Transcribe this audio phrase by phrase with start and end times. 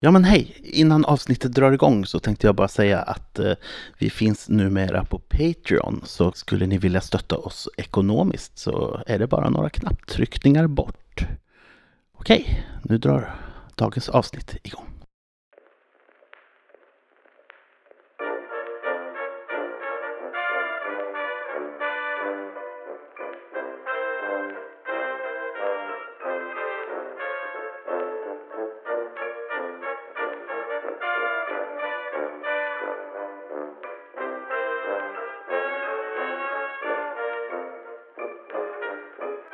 [0.00, 0.56] Ja men hej!
[0.62, 3.52] Innan avsnittet drar igång så tänkte jag bara säga att eh,
[3.98, 6.00] vi finns numera på Patreon.
[6.04, 11.26] Så skulle ni vilja stötta oss ekonomiskt så är det bara några knapptryckningar bort.
[12.18, 13.34] Okej, nu drar
[13.74, 14.95] dagens avsnitt igång.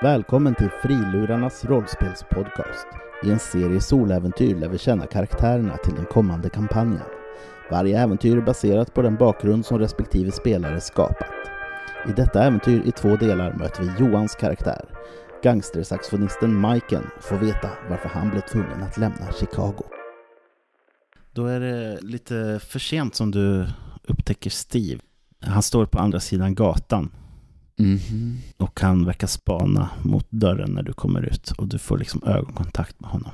[0.02, 2.86] Välkommen till Frilurarnas rollspelspodcast.
[3.24, 7.06] I en serie soläventyr lär vi känna karaktärerna till den kommande kampanjen.
[7.70, 11.28] Varje äventyr är baserat på den bakgrund som respektive spelare skapat.
[12.08, 14.84] I detta äventyr i två delar möter vi Johans karaktär.
[15.42, 19.84] Gangstersaxofonisten Maiken får veta varför han blev tvungen att lämna Chicago.
[21.32, 23.66] Då är det lite för sent som du
[24.02, 25.00] upptäcker Steve.
[25.40, 27.10] Han står på andra sidan gatan
[27.82, 28.38] Mhm.
[28.56, 33.00] och han verkar spana mot dörren när du kommer ut och du får liksom ögonkontakt
[33.00, 33.32] med honom.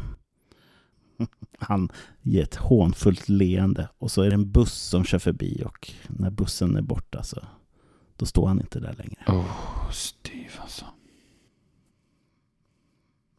[1.59, 1.89] Han
[2.23, 6.31] ger ett hånfullt leende och så är det en buss som kör förbi och när
[6.31, 7.43] bussen är borta så
[8.17, 9.25] då står han inte där längre.
[9.27, 10.85] Oh, Steve alltså.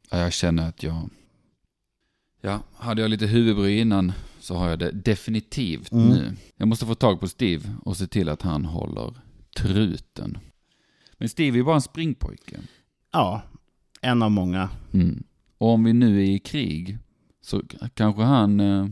[0.09, 1.09] Ja, jag känner att jag...
[2.41, 6.07] Ja, hade jag lite huvudbry innan så har jag det definitivt Mm.
[6.07, 6.35] nu.
[6.55, 9.13] Jag måste få tag på Steve och se till att han håller
[9.57, 10.37] truten.
[11.19, 12.59] Men Steve är bara en springpojke.
[13.11, 13.41] Ja,
[14.01, 14.69] en av många.
[14.93, 15.23] Mm.
[15.57, 16.97] Och om vi nu är i krig
[17.41, 17.61] så
[17.93, 18.59] kanske han...
[18.59, 18.87] Eh,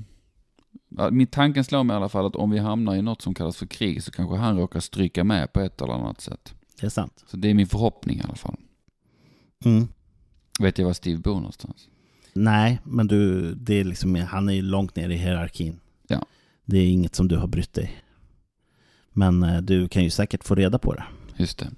[1.11, 3.57] min tanken slår mig i alla fall att om vi hamnar i något som kallas
[3.57, 6.55] för krig så kanske han råkar stryka med på ett eller annat sätt.
[6.79, 7.23] Det är sant.
[7.27, 8.57] Så det är min förhoppning i alla fall.
[9.65, 9.87] Mm.
[10.59, 11.87] Vet jag var Steve bor någonstans?
[12.33, 15.79] Nej, men du, det är liksom, han är ju långt ner i hierarkin.
[16.07, 16.25] Ja.
[16.65, 18.03] Det är inget som du har brytt dig.
[19.11, 21.03] Men eh, du kan ju säkert få reda på det.
[21.37, 21.71] Just det.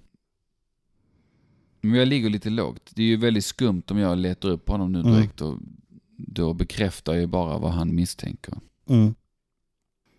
[1.82, 2.92] Men jag ligger lite lågt.
[2.96, 5.12] Det är ju väldigt skumt om jag letar upp honom nu Mm.
[5.14, 5.58] direkt och
[6.18, 8.54] då bekräftar jag ju bara vad han misstänker.
[8.90, 9.16] Mm.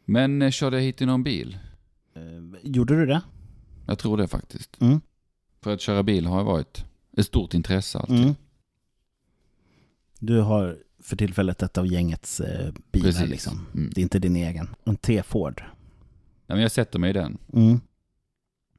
[0.04, 1.58] Men eh, körde jag hit i någon bil?
[2.14, 2.22] Eh,
[2.70, 3.22] Gjorde du det?
[3.86, 4.80] Jag tror det faktiskt.
[4.80, 5.00] Mm.
[5.60, 6.84] För att köra bil har jag varit
[7.16, 8.16] ett stort intresse alltid.
[8.22, 8.34] Mm.
[10.18, 13.28] Du har för tillfället ett av gängets eh, bilar Precis.
[13.30, 13.66] liksom.
[13.74, 13.90] Mm.
[13.94, 14.68] Det är inte din egen.
[14.84, 15.62] En T-Ford.
[16.46, 17.38] Ja, men jag sätter mig i den.
[17.52, 17.80] Mm.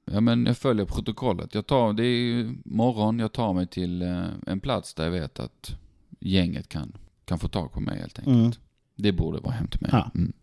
[0.05, 1.55] Ja men jag följer protokollet.
[1.55, 5.39] Jag tar, det är morgon, jag tar mig till eh, en plats där jag vet
[5.39, 5.75] att
[6.19, 6.91] gänget kan,
[7.25, 8.35] kan få tag på mig helt enkelt.
[8.37, 8.51] Mm.
[8.95, 9.89] Det borde vara hem till mig.
[9.93, 10.11] Ja.
[10.15, 10.33] Mm.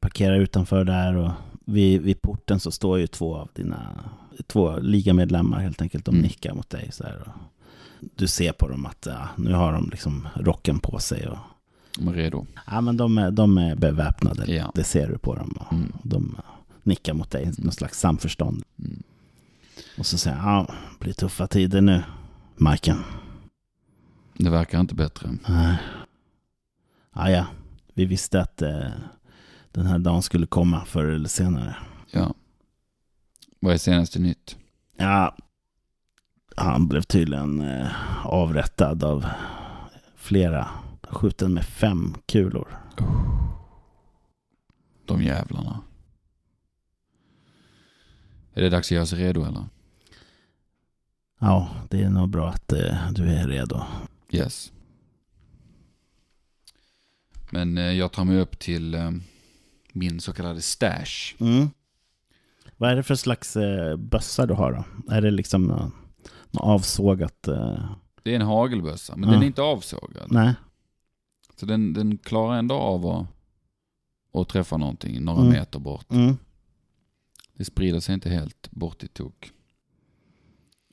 [0.00, 1.30] Parkerar utanför där och
[1.64, 4.00] vid, vid porten så står ju två av dina
[4.46, 6.04] två ligamedlemmar helt enkelt.
[6.04, 6.22] De Mm.
[6.22, 7.32] nickar mot dig så här.
[8.16, 11.28] Du ser på dem att ja, nu har de liksom rocken på sig.
[11.28, 11.38] Och,
[11.98, 12.46] De är redo.
[12.66, 14.52] ja, men de, är, de är beväpnade.
[14.54, 14.72] Ja.
[14.74, 15.58] Det ser du på dem.
[15.72, 15.92] Mm.
[16.02, 16.36] De
[16.90, 18.62] nickar mot dig, någon slags samförstånd.
[18.78, 19.02] Mm.
[19.98, 22.02] Och så säger han, ja, det blir tuffa tider nu,
[22.56, 23.04] Majken.
[24.34, 25.38] Det verkar inte bättre.
[25.48, 25.76] Nej.
[27.14, 27.46] Ja, ja.
[27.94, 28.90] Vi visste att eh,
[29.72, 31.76] den här dagen skulle komma förr eller senare.
[32.10, 32.34] Ja.
[33.60, 34.56] Vad är senaste nytt?
[34.96, 35.36] Ja,
[36.56, 39.26] han blev tydligen eh, avrättad av
[40.16, 40.68] flera.
[41.02, 42.68] Skjuten med fem kulor.
[45.06, 45.80] De jävlarna.
[48.60, 49.64] Är det dags att göra sig redo eller?
[51.38, 53.82] Ja, det är nog bra att eh, du är redo.
[54.30, 54.72] Yes.
[57.50, 59.10] Men eh, jag tar mig upp till eh,
[59.92, 61.34] min så kallade stash.
[61.40, 61.68] Mm.
[62.76, 65.12] Vad är det för slags eh, bössa du har då?
[65.14, 65.88] Är det liksom eh,
[66.50, 67.48] något avsågat?
[67.48, 67.90] Eh,
[68.22, 69.32] Det är en hagelbössa, men Ja.
[69.34, 70.26] den är inte avsågad.
[70.32, 70.54] nej.
[71.56, 73.26] Så den, den klarar ändå av att,
[74.40, 75.52] att träffa någonting några Mm.
[75.52, 76.12] meter bort.
[76.12, 76.36] Mm.
[77.60, 79.50] Det sprider sig inte helt bort i tok.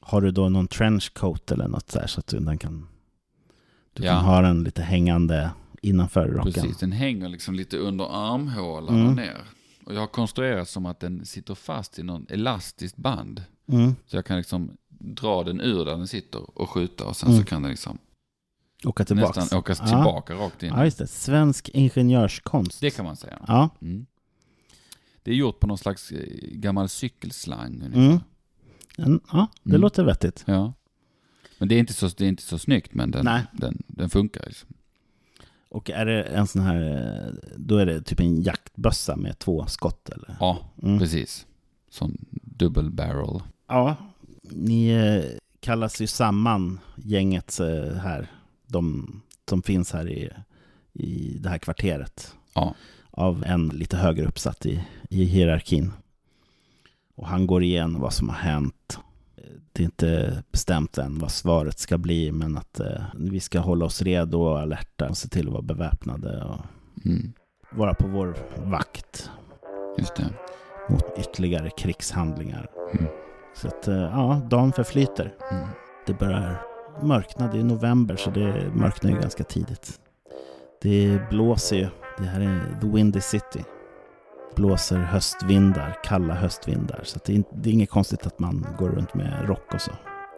[0.01, 2.87] Har du då någon trenchcoat eller något så här så att du, den kan,
[3.93, 4.11] du Ja.
[4.13, 5.51] kan ha den lite hängande
[5.81, 6.53] innanför rocken?
[6.53, 9.15] Precis, den hänger liksom lite under armhålan Mm.
[9.15, 9.37] ner.
[9.85, 13.43] Och jag har konstruerat som att den sitter fast i någon elastiskt band.
[13.67, 13.95] Mm.
[14.05, 17.41] Så jag kan liksom dra den ur där den sitter och skjuta och sen Mm.
[17.41, 17.97] så kan den liksom
[18.85, 19.37] Åka tillbaks?
[19.37, 19.85] nästan åka Ja.
[19.87, 20.69] tillbaka rakt in.
[20.69, 21.07] Ja, just det.
[21.07, 22.81] Svensk ingenjörskonst.
[22.81, 23.39] Det kan man säga.
[23.47, 23.69] Ja.
[23.81, 24.05] Mm.
[25.27, 27.81] Det är gjort på någon slags eh, gammal cykelslang.
[27.85, 28.19] ungefär.
[28.97, 29.19] Mm.
[29.31, 29.81] Ja, det Mm.
[29.81, 30.43] låter vettigt.
[30.47, 30.73] Ja.
[31.59, 33.43] Men det är inte så, det är inte så snyggt, men den, Nej.
[33.53, 34.43] den, den funkar.
[34.47, 34.69] Liksom.
[35.69, 39.65] Och är det en sån här, eh, då är det typ en jaktbössa med två
[39.65, 40.35] skott eller?
[40.39, 40.99] Ja, Mm.
[40.99, 41.45] precis.
[41.89, 43.41] Sån double barrel.
[43.67, 43.95] Ja,
[44.41, 47.57] ni eh, kallas ju samman, gänget
[48.01, 48.27] här,
[48.67, 50.29] de som finns här i,
[50.93, 52.35] i det här kvarteret.
[52.53, 52.75] Ja.
[53.17, 55.93] Av en lite högre uppsatt i, i hierarkin.
[57.15, 58.99] Och han går igenom vad som har hänt.
[59.73, 63.85] Det är inte bestämt än vad svaret ska bli, men att eh, vi ska hålla
[63.85, 66.59] oss redo och alerta och se till att vara beväpnade och
[67.05, 67.33] Mm.
[67.71, 69.29] vara på vår vakt
[69.97, 70.29] Just det.
[70.89, 72.67] mot ytterligare krigshandlingar.
[72.93, 73.05] Mm.
[73.55, 75.33] Så att, eh, ja, dagen förflyter.
[75.51, 75.67] Mm.
[76.07, 76.61] Det börjar
[77.03, 77.47] mörkna.
[77.47, 79.99] Det är november, så det mörknar ju ganska tidigt.
[80.81, 81.87] Det blåser ju.
[82.17, 83.63] Det här är The Windy City.
[84.55, 86.99] Blåser höstvindar, kalla höstvindar.
[87.03, 89.91] Så det, är, det är inget konstigt att man går runt med rock och så.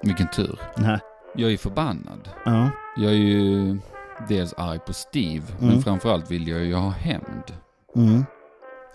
[0.03, 0.59] Vilken tur.
[0.77, 0.99] Nej.
[1.35, 2.29] Jag är förbannad.
[2.45, 3.77] Ja, Jag är ju
[4.27, 5.69] dels arg på Steve, Mm.
[5.73, 7.43] men framförallt vill jag ju ha hämnd.
[7.95, 8.25] mm,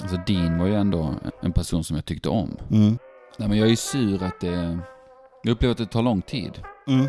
[0.02, 2.56] Alltså Dean var ju ändå en person som jag tyckte om.
[2.70, 2.98] mm,
[3.38, 4.78] Nej men jag är sur att det...
[5.42, 6.62] Jag upplever att det tar lång tid.
[6.86, 7.06] mm.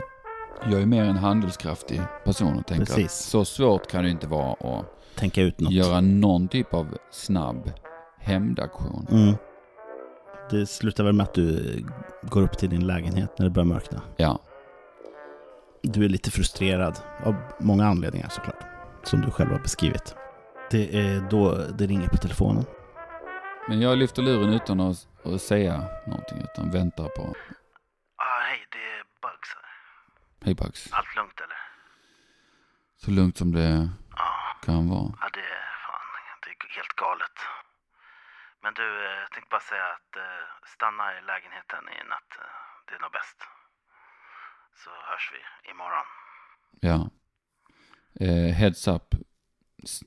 [0.71, 3.05] Jag är mer en handelskraftig person och tänker Precis.
[3.05, 4.85] att så svårt kan det inte vara att
[5.17, 5.73] Tänka ut något.
[5.73, 7.71] göra någon typ av snabb
[8.19, 9.07] hämndaktion.
[9.11, 9.35] Mm.
[10.49, 11.79] Det slutar väl med att du
[12.21, 14.01] går upp till din lägenhet när det börjar mörkna.
[14.17, 14.39] Ja,
[15.81, 18.63] Du är lite frustrerad av många anledningar såklart.
[19.03, 20.15] Som du själv har beskrivit.
[20.71, 22.65] Det är då det ringer på telefonen.
[23.67, 27.21] men jag lyfter luren utan att, att säga någonting, utan väntar på...
[28.17, 29.65] Ah, hej, det är Bugs här.
[30.45, 30.89] Hej Bugs.
[30.91, 31.57] Allt lugnt eller?
[33.05, 33.89] Så lugnt som det
[34.65, 35.09] Ja, kan vara.
[35.21, 36.07] ja det är fan,
[36.43, 37.37] det är helt galet.
[38.61, 40.43] Men du, eh, jag tänkte bara säga att eh,
[40.75, 42.31] stanna i lägenheten i natt.
[42.43, 42.45] eh,
[42.87, 43.39] Det är nog bäst.
[44.83, 46.05] Så hörs vi imorgon.
[46.89, 47.09] Ja.
[48.25, 49.07] Eh, heads up.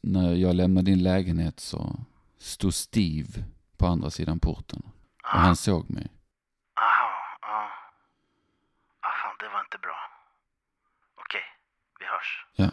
[0.02, 1.96] När jag lämnade din lägenhet så
[2.38, 3.44] stod Steve
[3.78, 4.82] på andra sidan porten.
[5.22, 6.06] Och han såg mig.
[6.74, 7.10] Jaha,
[7.40, 7.70] ja.
[9.00, 9.98] Ah, fan, det var inte bra.
[11.14, 11.44] Okej,
[12.00, 12.46] vi hörs.
[12.58, 12.70] Hej.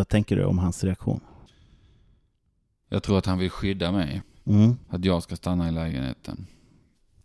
[0.00, 1.20] Vad tänker du om hans reaktion?
[2.88, 4.22] Jag tror att han vill skydda mig.
[4.46, 4.76] Mm.
[4.88, 6.46] Att jag ska stanna i lägenheten.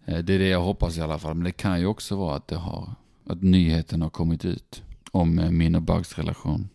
[0.05, 1.33] Eh, Det är det jag hoppas i alla fall.
[1.35, 2.89] Men det kan ju också vara att det har,
[3.25, 6.69] att nyheten har kommit ut om eh, min och Bugs relation.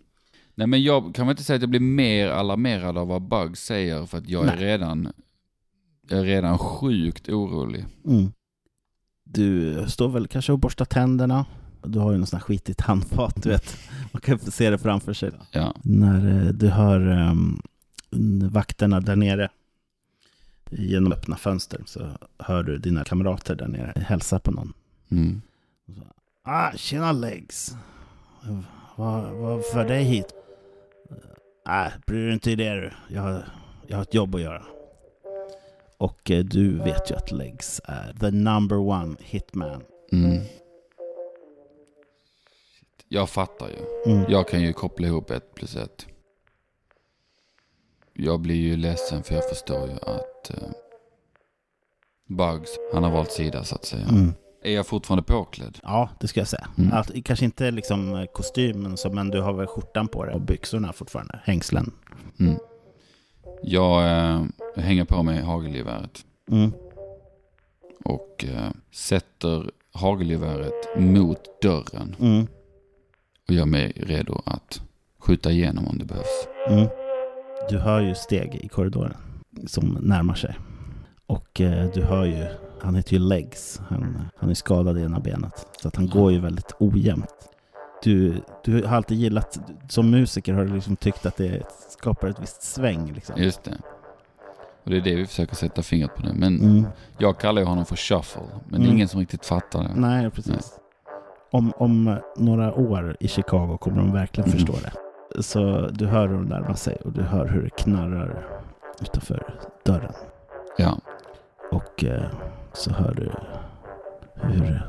[0.54, 3.64] Nej men jag kan väl inte säga att jag blir mer alarmerad av vad Bugs
[3.64, 4.64] säger för att jag är Nej.
[4.64, 5.12] redan,
[6.08, 7.86] jag är redan sjukt orolig.
[8.06, 8.32] Mm.
[9.24, 11.46] Du står väl kanske och borstar tänderna.
[11.84, 13.76] Du har ju något sånt här skitigt handfat, du vet.
[14.12, 15.30] Man kan se det framför sig.
[15.52, 17.62] Ja, När eh, du hör um,
[18.50, 19.48] vakterna där nere
[20.70, 24.72] genom öppna fönster så hör du dina kamrater där nere hälsa på någon.
[25.10, 25.42] mm.
[26.42, 27.76] Ah, tjena Legs.
[28.96, 30.26] Vad, vad för dig hit?
[31.66, 32.90] Nej, bryr dig inte i det du.
[33.08, 33.44] Jag, har-
[33.86, 34.62] jag har ett jobb att göra.
[35.98, 39.82] Och eh, du vet ju att Legs är the number one hitman.
[40.12, 40.42] Mm.
[43.12, 44.12] Jag fattar ju.
[44.12, 44.30] Mm.
[44.30, 46.06] Jag kan ju koppla ihop ett plus ett.
[48.12, 50.68] Jag blir ju ledsen för jag förstår ju att eh,
[52.28, 54.06] Bugs, han har valt sida så att säga.
[54.08, 54.32] Mm.
[54.62, 55.78] Är jag fortfarande påklädd?
[55.82, 56.68] Ja, det ska jag säga.
[56.78, 56.92] Mm.
[56.92, 60.40] Att, kanske inte liksom eh, kostymen, så, men du har väl skjortan på dig och
[60.40, 61.40] byxorna fortfarande.
[61.44, 61.92] Hängslen.
[62.40, 62.58] Mm.
[63.62, 64.44] Jag eh,
[64.76, 66.72] hänger på mig hagelgeväret Mm.
[68.04, 72.46] och eh, sätter hagelgeväret mot dörren Mm.
[73.50, 74.82] Och gör mig redo att
[75.18, 76.48] skjuta igenom om det behövs.
[76.68, 76.88] Mm.
[77.70, 79.16] Du hör ju steg i korridoren
[79.66, 80.58] som närmar sig.
[81.26, 82.46] Och eh, du hör ju,
[82.80, 83.80] han heter ju Legs.
[83.88, 85.66] Han, han är skadad i ena benet.
[85.82, 87.34] Så att han går ju väldigt ojämnt.
[88.02, 92.42] Du, du har alltid gillat, som musiker har du liksom tyckt att det skapar ett
[92.42, 93.12] visst sväng.
[93.12, 93.42] Liksom.
[93.42, 93.76] Just det.
[94.84, 96.32] Och det är det vi försöker sätta fingret på nu.
[96.34, 96.86] Men Mm.
[97.18, 98.42] jag kallar ju honom för shuffle.
[98.68, 98.96] Men det är Mm.
[98.96, 99.90] ingen som riktigt fattar det.
[99.94, 100.72] Nej, precis.
[101.50, 104.58] Om, om några år i Chicago kommer de verkligen Mm.
[104.58, 104.92] förstå det.
[105.42, 108.46] Så du hör hur de närmar sig och du hör hur det knarrar
[109.02, 109.54] utanför
[109.84, 110.12] dörren.
[110.76, 110.98] Ja.
[111.72, 112.22] Och eh,
[112.72, 113.32] så hör du
[114.34, 114.82] hur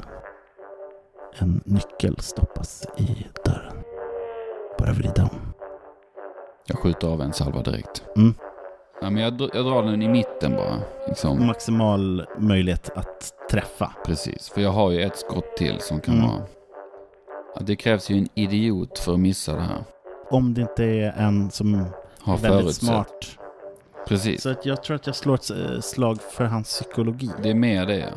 [1.39, 3.83] en nyckel stoppas i dörren.
[4.79, 5.53] Bara vrida om.
[6.67, 8.03] Jag skjuter av en salva direkt.
[8.15, 8.33] Mm.
[9.01, 10.79] Ja, men jag, jag drar den i mitten bara.
[11.07, 11.47] Liksom.
[11.47, 13.91] Maximal möjlighet att träffa.
[14.05, 14.49] Precis.
[14.49, 16.27] För jag har ju ett skott till som kan Mm.
[16.29, 16.41] vara...
[17.55, 19.83] Ja, det krävs ju en idiot för att missa det här.
[20.29, 21.85] Om det inte är en som
[22.19, 22.83] Har är väldigt förutsett.
[22.83, 23.37] smart.
[24.07, 24.41] Precis.
[24.41, 27.29] Så att jag tror att jag slår ett eh, slag för hans psykologi.
[27.43, 27.97] Det är mer det.
[27.99, 28.07] ja.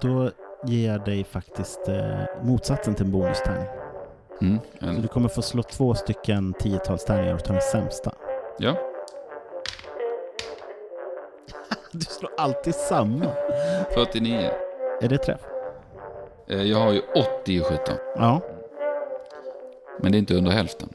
[0.00, 0.30] Då
[0.64, 3.68] ger jag dig faktiskt eh, motsatsen till en bonustärning.
[4.40, 4.58] Mm.
[4.80, 8.14] Så En, du kommer få slå två stycken tiotalstärningar och ta den sämsta.
[8.58, 8.74] ja.
[11.92, 13.26] Du slår alltid samma.
[13.94, 14.50] 49.
[15.00, 15.40] Är det träff?
[16.48, 17.00] Eh, Jag har ju
[17.40, 17.98] 80 i skyttar.
[18.16, 18.40] Ja.
[20.00, 20.88] Men det är inte under hälften.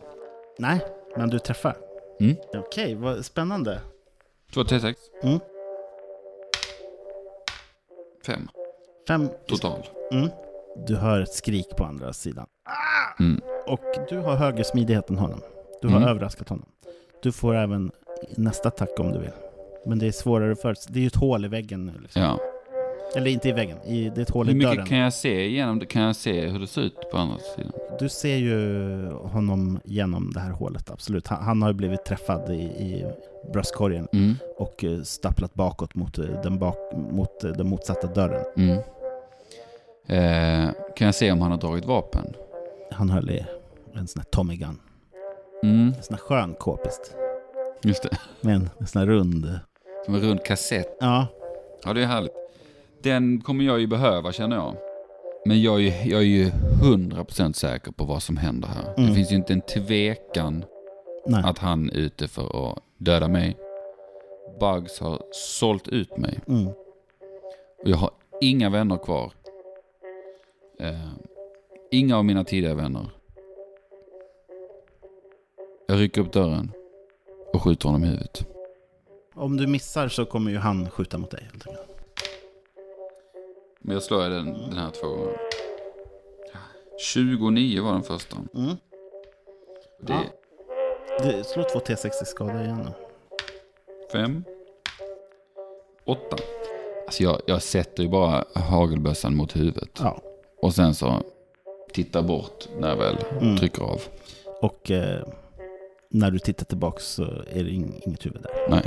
[0.58, 0.80] Nej,
[1.18, 1.78] men du träffar.
[2.20, 2.36] Mm.
[2.56, 3.82] Okej, vad spännande.
[4.54, 4.96] Två T6.
[5.24, 5.40] Mm.
[8.26, 8.48] Fem
[9.08, 9.30] Fem.
[9.48, 9.88] total.
[10.12, 10.30] Mm.
[10.88, 12.48] Du hör ett skrik på andra sidan.
[13.20, 13.42] Mm.
[13.68, 13.80] Och
[14.10, 15.40] du har högre smidighet än honom.
[15.82, 16.10] Du har Mm.
[16.10, 16.66] överraskat honom.
[17.24, 17.92] Du får även
[18.38, 19.32] nästa attack om du vill.
[19.86, 21.94] Men det är svårare för Det är ju ett hål i väggen nu.
[22.02, 22.22] Liksom.
[22.22, 22.40] Ja.
[23.16, 24.86] Eller inte i väggen, i, det är ett hål Hur i mycket dörren.
[24.88, 25.86] kan jag se igenom det?
[25.86, 27.72] Kan jag se hur det ser ut på andra sidan?
[28.00, 31.28] Du ser ju honom genom det här hålet, absolut.
[31.28, 33.06] Han, han har ju blivit träffad i, i
[33.54, 34.36] bröstkorgen Mm.
[34.58, 36.78] och eh, stapplat bakåt mot, eh, den, bak,
[37.12, 38.46] mot eh, den motsatta dörren.
[38.58, 38.78] Mm.
[40.08, 42.34] Eh, kan jag se om han har dragit vapen?
[42.96, 43.46] Han höll i
[43.94, 44.80] en sån här Tommy Gun.
[45.64, 45.94] Mm.
[45.98, 47.16] En sån här skön k-pist.
[47.84, 48.18] Just det.
[48.42, 49.60] Med en, en sån här rund...
[50.06, 50.98] Som en rund kassett.
[51.00, 51.28] Ja,
[51.86, 52.34] Ja, det är härligt.
[53.02, 54.76] Den kommer jag ju behöva känner jag.
[55.46, 58.94] Men jag är ju, jag är ju 100% säker på vad som händer här.
[58.98, 59.10] Mm.
[59.10, 60.66] Det finns ju inte en tvekan
[61.26, 61.44] nej.
[61.46, 63.58] att han är ute för att döda mig.
[64.60, 66.40] Bugs har sålt ut mig.
[66.48, 66.68] Mm.
[67.84, 68.12] Och jag har
[68.42, 69.32] inga vänner kvar.
[70.80, 71.10] Eh,
[71.92, 73.10] inga av mina tidigare vänner.
[75.88, 76.72] Jag rycker upp dörren
[77.54, 78.48] och skjuter honom i huvudet.
[79.34, 81.48] Om du missar så kommer ju han skjuta mot dig.
[81.52, 81.88] Helt enkelt.
[83.80, 85.38] Men jag slår den, den här två gånger.
[87.00, 88.38] 29 var den första.
[88.56, 88.76] Mm.
[90.02, 90.24] Det Ja.
[91.24, 92.94] Du slår två T6 i skada igen då.
[94.12, 94.44] fem.
[96.06, 96.38] Åtta.
[97.06, 100.00] Alltså jag, jag sätter ju bara hagelbössan mot huvudet.
[100.00, 100.22] Ja.
[100.62, 101.24] Och sen så
[101.96, 103.58] tittar bort när jag väl Mm.
[103.58, 104.02] trycker av.
[104.62, 105.28] Och eh,
[106.10, 108.52] när du tittar tillbaka så är det ing, inget huvud där.
[108.70, 108.84] Nej.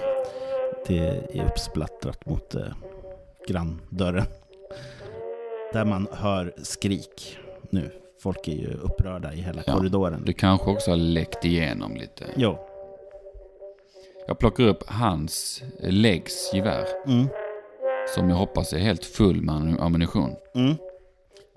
[0.87, 0.99] Det
[1.39, 2.63] är uppsplattrat mot eh,
[3.49, 4.25] granndörren.
[5.73, 7.39] Där man hör skrik
[7.71, 7.91] nu.
[8.23, 10.23] Folk är ju upprörda i hela Ja, korridoren.
[10.27, 12.25] Det kanske också har läckt igenom lite.
[12.37, 12.59] Jo.
[14.27, 16.85] Jag plockar upp hans läggs gevär.
[17.07, 17.27] Mm.
[18.15, 20.37] Som jag hoppas är helt full med ammunition.
[20.55, 20.75] Mm.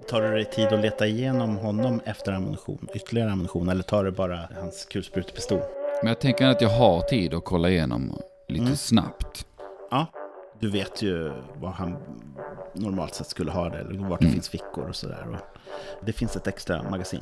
[0.09, 4.11] Tar du dig tid att leta igenom honom efter ammunition, ytterligare ammunition, eller tar du
[4.11, 5.59] bara hans kulsprutepistol?
[6.01, 8.75] Men jag tänker att jag har tid att kolla igenom lite Mm.
[8.75, 9.45] snabbt.
[9.91, 10.05] Ja.
[10.59, 11.31] Du vet ju
[11.61, 11.97] var han
[12.73, 14.33] normalt sett skulle ha det, eller vart det Mm.
[14.33, 15.39] finns fickor och sådär.
[16.05, 17.21] Det finns ett extra magasin.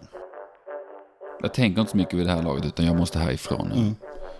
[1.41, 3.81] Jag tänker inte så mycket vid det här laget utan jag måste härifrån nu.
[3.81, 3.95] Mm.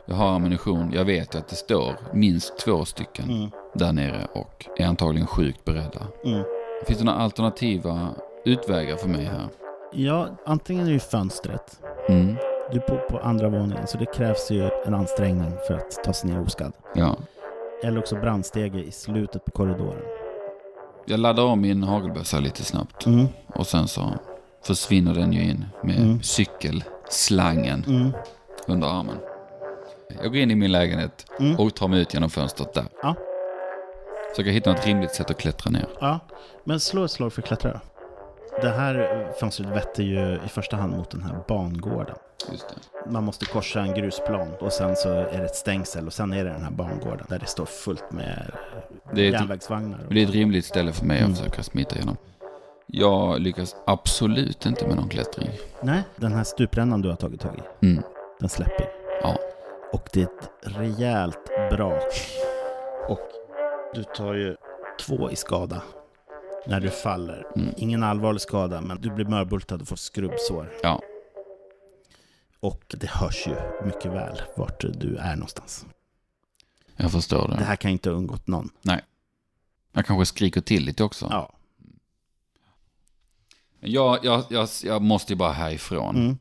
[0.06, 0.92] Jag har ammunition.
[0.94, 3.50] Jag vet att det står minst två stycken Mm.
[3.74, 6.02] där nere och är antagligen sjukt beredda.
[6.26, 6.44] Mm.
[6.88, 8.10] Finns det några alternativa
[8.50, 9.48] utvägar för mig här?
[9.92, 11.80] Ja, antingen är det fönstret.
[12.10, 12.36] Mm.
[12.72, 16.14] Du är på, på andra våningen, så det krävs ju en ansträngning för att ta
[16.14, 16.74] sig ner oskadd.
[16.96, 17.16] Ja.
[17.84, 20.02] Eller också brandstege i slutet på korridoren.
[21.06, 23.06] Jag laddar om min hagelbössa lite snabbt.
[23.06, 23.28] Mm.
[23.56, 24.14] Och sen så
[24.64, 26.22] försvinner den ju in med Mm.
[26.22, 28.12] cykelslangen Mm.
[28.68, 29.16] under armen.
[30.22, 31.56] Jag går in i min lägenhet Mm.
[31.60, 32.86] och tar mig ut genom fönstret där.
[33.02, 33.16] Ja.
[34.30, 35.88] Försöker hitta något rimligt sätt att klättra ner.
[36.00, 36.20] Ja,
[36.64, 37.80] men slå ett slag för klättra då.
[38.62, 42.16] Det här fönstret vetter ju i första hand mot den här bangården.
[43.08, 46.44] Man måste korsa en grusplan och sen så är det ett stängsel och sen är
[46.46, 48.52] det den här bangården där det står fullt med
[49.14, 50.00] Det är ett- järnvägsvagnar.
[50.10, 51.36] Det är ett rimligt ställe för mig att Mm.
[51.36, 52.18] försöka smita igenom.
[52.88, 55.50] Jag lyckas absolut inte med någon klättring.
[55.82, 58.04] Nej, den här stuprännan du har tagit tag i, Mm.
[58.40, 58.90] den släpper.
[59.22, 59.36] Ja.
[59.94, 62.04] Och det är ett rejält brak.
[63.08, 63.20] Och
[63.94, 64.56] du tar ju
[65.08, 65.82] två i skada
[66.68, 67.48] när du faller.
[67.56, 67.74] Mm.
[67.78, 70.72] Ingen allvarlig skada, men du blir mörbultad och får skrubbsår.
[70.84, 71.02] Ja.
[72.60, 75.86] Och det hörs ju mycket väl vart du är någonstans.
[76.96, 77.56] Jag förstår det.
[77.56, 78.70] Det här kan inte ha undgått någon.
[79.92, 81.28] Jag kanske skriker till lite också.
[81.32, 81.54] Ja.
[83.80, 86.16] Jag, jag, jag, jag måste ju bara härifrån.
[86.16, 86.38] Mm.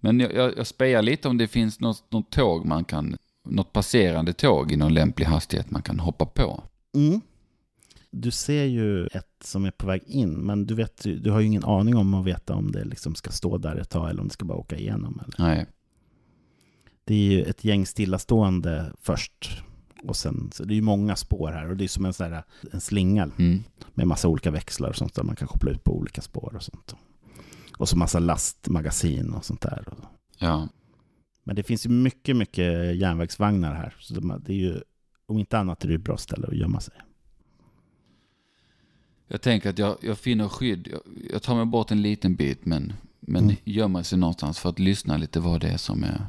[0.00, 3.72] Men jag, jag, jag spejar lite om det finns något, något tåg man kan, något
[3.72, 6.62] passerande tåg i någon lämplig hastighet man kan hoppa på.
[6.94, 7.20] Mm.
[8.12, 11.40] Du ser ju ett som är på väg in, men du, vet, ju- du har
[11.40, 14.20] ju ingen aning om att veta om det liksom ska stå där ett tag eller
[14.22, 15.20] om det ska bara åka igenom.
[15.24, 15.34] Eller.
[15.38, 15.66] Nej.
[17.04, 19.62] Det är ju ett gäng stillastående först.
[20.04, 22.32] Och sen, så det är ju många spår här och det är som en, sån
[22.32, 23.62] här, en slinga Mm.
[23.94, 26.62] med massa olika växlar och sånt där man kan koppla ut på olika spår och
[26.62, 26.94] sånt.
[27.78, 29.84] Och så massa lastmagasin och sånt där.
[30.38, 30.68] Ja.
[31.44, 33.94] Men det finns ju mycket, mycket järnvägsvagnar här.
[33.98, 34.80] Så de- det är ju,
[35.26, 36.94] om inte annat är det ett bra ställe att gömma sig.
[39.32, 40.88] Jag tänker att jag, jag finner skydd.
[40.92, 41.00] Jag,
[41.32, 43.56] jag tar mig bort en liten bit men, men Mm.
[43.64, 46.26] gömmer sig någonstans för att lyssna lite vad det är som är.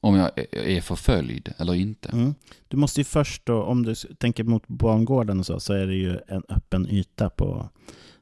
[0.00, 2.08] Om jag är, förföljd eller inte.
[2.08, 2.34] Mm.
[2.68, 5.94] Du måste ju först då, om du tänker mot bangården och så, så är det
[5.94, 7.68] ju en öppen yta på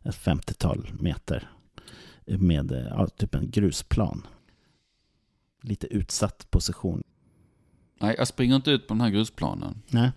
[0.02, 1.50] ett 50-tal meter
[2.26, 4.26] med eh, ja, typ en grusplan.
[5.62, 7.02] Lite utsatt position.
[8.00, 9.82] Nej, jag springer inte ut på den här grusplanen.
[9.88, 10.10] Nej.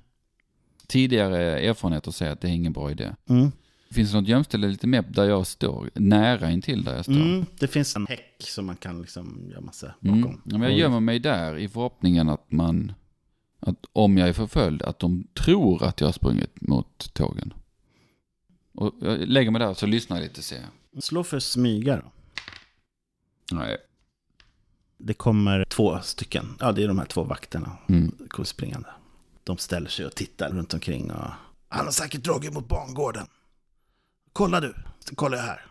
[0.87, 3.15] Tidigare erfarenheter säger att det är ingen bra idé.
[3.29, 3.51] Mm.
[3.91, 5.89] Finns det något gömställe lite mer där jag står?
[5.93, 7.13] Nära intill där jag står?
[7.13, 7.45] Mm.
[7.59, 10.21] Det finns en häck som man kan liksom gömma sig Mm.
[10.21, 10.41] bakom.
[10.45, 12.93] Ja, men jag gömmer mig där i förhoppningen att man,
[13.59, 17.53] att om jag är förföljd, att de tror att jag har sprungit mot tågen.
[18.73, 20.65] Och jag lägger mig där så lyssnar jag lite och ser.
[20.99, 22.11] Slå för smyga då.
[23.55, 23.77] Nej.
[24.97, 26.55] Det kommer två stycken.
[26.59, 27.77] Ja, det är de här två vakterna.
[27.89, 28.11] Mm.
[28.29, 28.89] Kommer springande.
[29.43, 31.11] De ställer sig och tittar runt omkring.
[31.11, 31.25] Och...
[31.69, 33.27] Han har säkert dragit mot bangården.
[34.37, 35.61] Kolla du, så kollar jag här.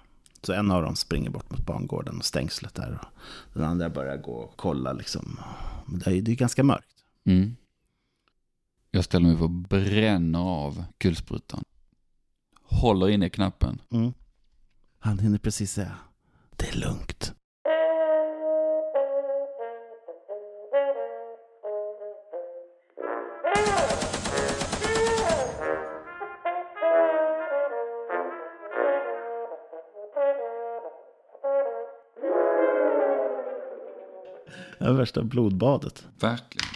[0.43, 2.99] Så en av dem springer bort mot bangården och stängslet där.
[3.53, 5.41] Och den andra börjar gå och kolla liksom.
[5.87, 7.05] Men det är ju det är ganska mörkt.
[7.25, 7.57] Mm.
[8.91, 11.65] Jag ställer mig för att bränna av kulsprutan.
[12.63, 13.81] Håller inne knappen.
[13.91, 14.13] Mm.
[14.99, 15.97] Han hinner precis säga.
[16.57, 17.35] Det är lugnt.
[34.97, 36.07] Värsta blodbadet.
[36.21, 36.69] Verkligen.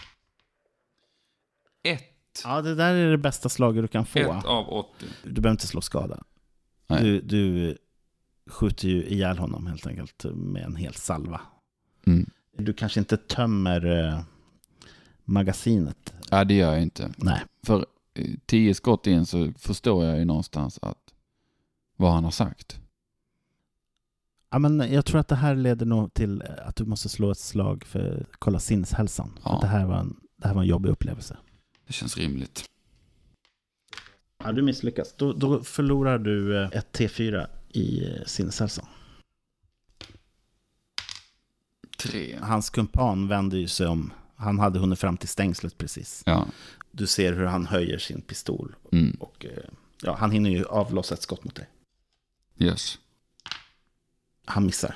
[1.83, 2.43] Ett.
[2.45, 4.19] Ja, det där är det bästa slaget du kan få.
[4.19, 5.07] Ett av 80.
[5.23, 6.23] Du behöver inte slå skada.
[6.87, 7.03] Nej.
[7.03, 7.77] Du, du
[8.47, 11.41] skjuter ju ihjäl honom helt enkelt med en hel salva.
[12.07, 12.31] Mm.
[12.59, 14.21] Du kanske inte tömmer eh,
[15.25, 16.15] magasinet.
[16.31, 17.12] Ja, det gör jag inte.
[17.17, 17.43] Nej.
[17.67, 21.15] För eh, tio skott in så förstår jag ju någonstans att
[21.97, 22.80] vad han har sagt.
[24.50, 27.38] Ja, men jag tror att det här leder nog till att du måste slå ett
[27.38, 29.38] slag för att kolla sinneshälsan.
[29.45, 29.59] Ja.
[29.61, 31.37] det, här var en, det här var en jobbig upplevelse.
[31.87, 32.64] Det känns rimligt.
[34.45, 35.14] Ja, du misslyckas.
[35.16, 38.87] Då, då förlorar du eh, ett T4 i eh, sinneshälsan.
[41.99, 42.38] Tre.
[42.40, 44.12] Hans kumpan vänder ju sig om.
[44.37, 46.23] Han hade hunnit fram till stängslet precis.
[46.26, 46.47] Ja.
[46.91, 48.76] Du ser hur han höjer sin pistol.
[48.93, 49.17] Mm.
[49.21, 49.50] Och eh,
[50.02, 51.69] ja, han hinner ju avlossa ett skott mot dig.
[52.58, 52.99] Yes.
[54.50, 54.95] Han missar.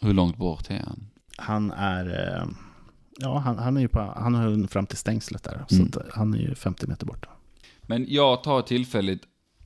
[0.00, 1.10] Hur långt bort är han?
[1.36, 2.36] Han är...
[2.38, 2.46] eh,
[3.18, 4.00] Ja, han, han är ju på...
[4.16, 5.64] Han har hunnit fram till stängslet där.
[5.68, 5.86] Så Mm.
[5.88, 7.26] att, eh, han är ju 50 meter bort.
[7.82, 9.20] Men jag tar tillfället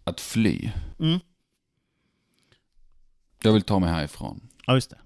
[0.05, 0.71] att fly.
[0.99, 1.19] Mm.
[3.43, 4.41] Jag vill ta mig härifrån.
[4.67, 4.99] Ja, just det.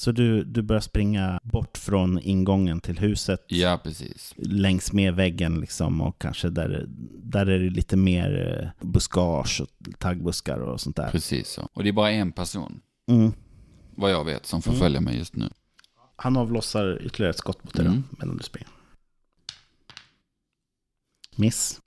[0.00, 3.44] Så du, du börjar springa bort från ingången till huset.
[3.46, 4.34] Ja, precis.
[4.36, 6.00] Längs med väggen liksom.
[6.00, 6.84] Och kanske där,
[7.22, 11.10] där är det lite mer eh, buskage och taggbuskar och sånt där.
[11.10, 11.68] Precis så.
[11.72, 13.32] Och det är bara en person, Mm.
[13.94, 15.48] vad jag vet, som förföljer mig just nu.
[16.16, 18.02] Han avlossar ytterligare ett skott mot dig Mm.
[18.10, 18.68] medan du springer.
[21.36, 21.80] Miss.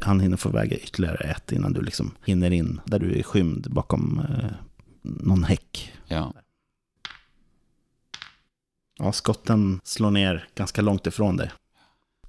[0.00, 3.66] Han hinner få väga ytterligare ett innan du liksom hinner in där du är skymd
[3.70, 4.50] bakom eh,
[5.02, 5.92] någon häck.
[6.08, 6.32] Ja.
[9.02, 11.50] Ja, skotten slår ner ganska långt ifrån dig.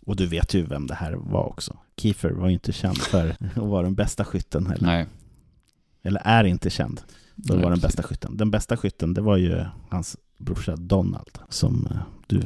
[0.05, 1.77] Och du vet ju vem det här var också.
[1.97, 4.87] Kiefer var ju inte känd för att vara den bästa skytten heller.
[4.87, 5.05] Nej.
[6.03, 7.01] Eller är inte känd
[7.47, 8.37] för att vara den bästa skytten.
[8.37, 12.41] Den bästa skytten, det var ju hans brorsa Donald som eh, du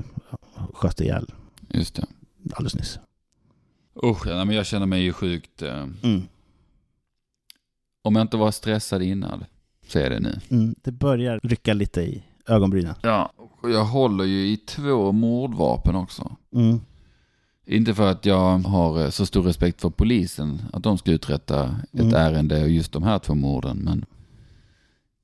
[0.74, 1.26] sköt ihjäl
[1.70, 2.06] Just det.
[2.54, 3.00] alldeles nyss.
[4.04, 5.62] Usch, men jag känner mig ju sjukt...
[5.62, 6.22] Eh, Mm.
[8.02, 9.46] om jag inte var stressad innan,
[9.88, 10.40] så är det nu.
[10.50, 12.96] Mm, det börjar rycka lite i ögonbrynen.
[13.02, 13.32] Ja.
[13.66, 16.36] Och jag håller ju i två mordvapen också.
[16.56, 16.80] Mm.
[17.68, 21.76] Inte för att jag har eh, så stor respekt för polisen, att de ska uträtta
[21.94, 22.14] ett Mm.
[22.14, 24.06] ärende och just de här två morden, men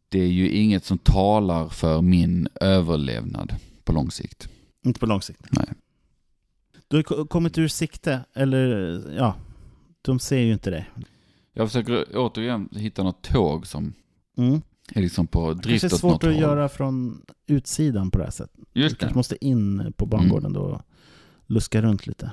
[0.10, 4.50] det är ju inget som talar för min överlevnad på lång sikt.
[4.86, 5.42] Inte på lång sikt.
[5.52, 5.68] Nej.
[6.88, 9.36] Du har ko- kommit ur sikte, eller ja,
[10.02, 10.90] de ser ju inte dig.
[11.54, 13.94] Jag försöker återigen hitta något tåg som
[14.38, 14.62] Mm.
[14.96, 16.42] Är liksom på drift Kanske är svårt att håll.
[16.42, 18.60] göra från utsidan på det här sättet.
[18.74, 19.10] Du Just kanske det.
[19.10, 19.18] Mm.
[19.18, 20.82] måste in på bangården då och
[21.48, 22.32] luska runt lite.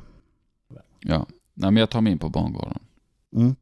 [1.00, 1.26] Ja.
[1.54, 2.78] Nej, men jag tar mig in på bangården.
[3.36, 3.56] Mm.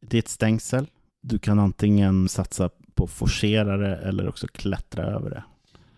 [0.00, 0.86] Det är ett stängsel.
[1.20, 5.44] Du kan antingen satsa på forcerare eller också klättra över det.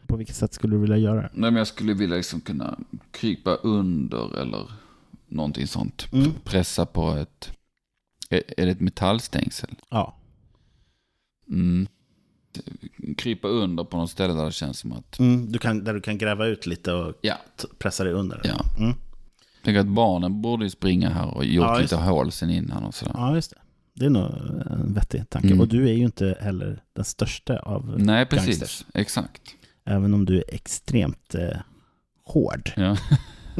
[0.07, 1.31] På vilket sätt skulle du vilja göra det?
[1.33, 2.79] Nej, men jag skulle vilja liksom kunna
[3.11, 4.71] krypa under eller
[5.27, 6.07] någonting sånt.
[6.13, 6.31] Mm.
[6.45, 7.51] Pressa på ett...
[8.31, 9.75] Är det ett metallstängsel?
[9.89, 10.17] Ja.
[11.51, 11.87] Mm.
[13.17, 15.19] Krypa under på något ställe där det känns som att...
[15.19, 15.53] Mm.
[15.53, 17.35] Du kan, där du kan gräva ut lite och Ja.
[17.79, 18.41] pressa dig under.
[18.45, 18.65] Ja.
[18.85, 18.95] Mm.
[19.65, 22.95] Tänk att barnen borde ju springa här och gjort Ja, lite hål sen innan och
[22.95, 23.13] sådär.
[23.17, 23.57] ja, just det.
[23.95, 24.25] Det är nog
[24.71, 25.49] en vettig tanke.
[25.49, 25.61] Mm.
[25.61, 28.47] Och du är ju inte heller den största av Nej, precis.
[28.47, 28.85] gangsters.
[28.95, 29.43] Exakt.
[29.85, 31.57] Även om du är extremt eh,
[32.25, 32.73] hård.
[32.77, 32.97] Ja.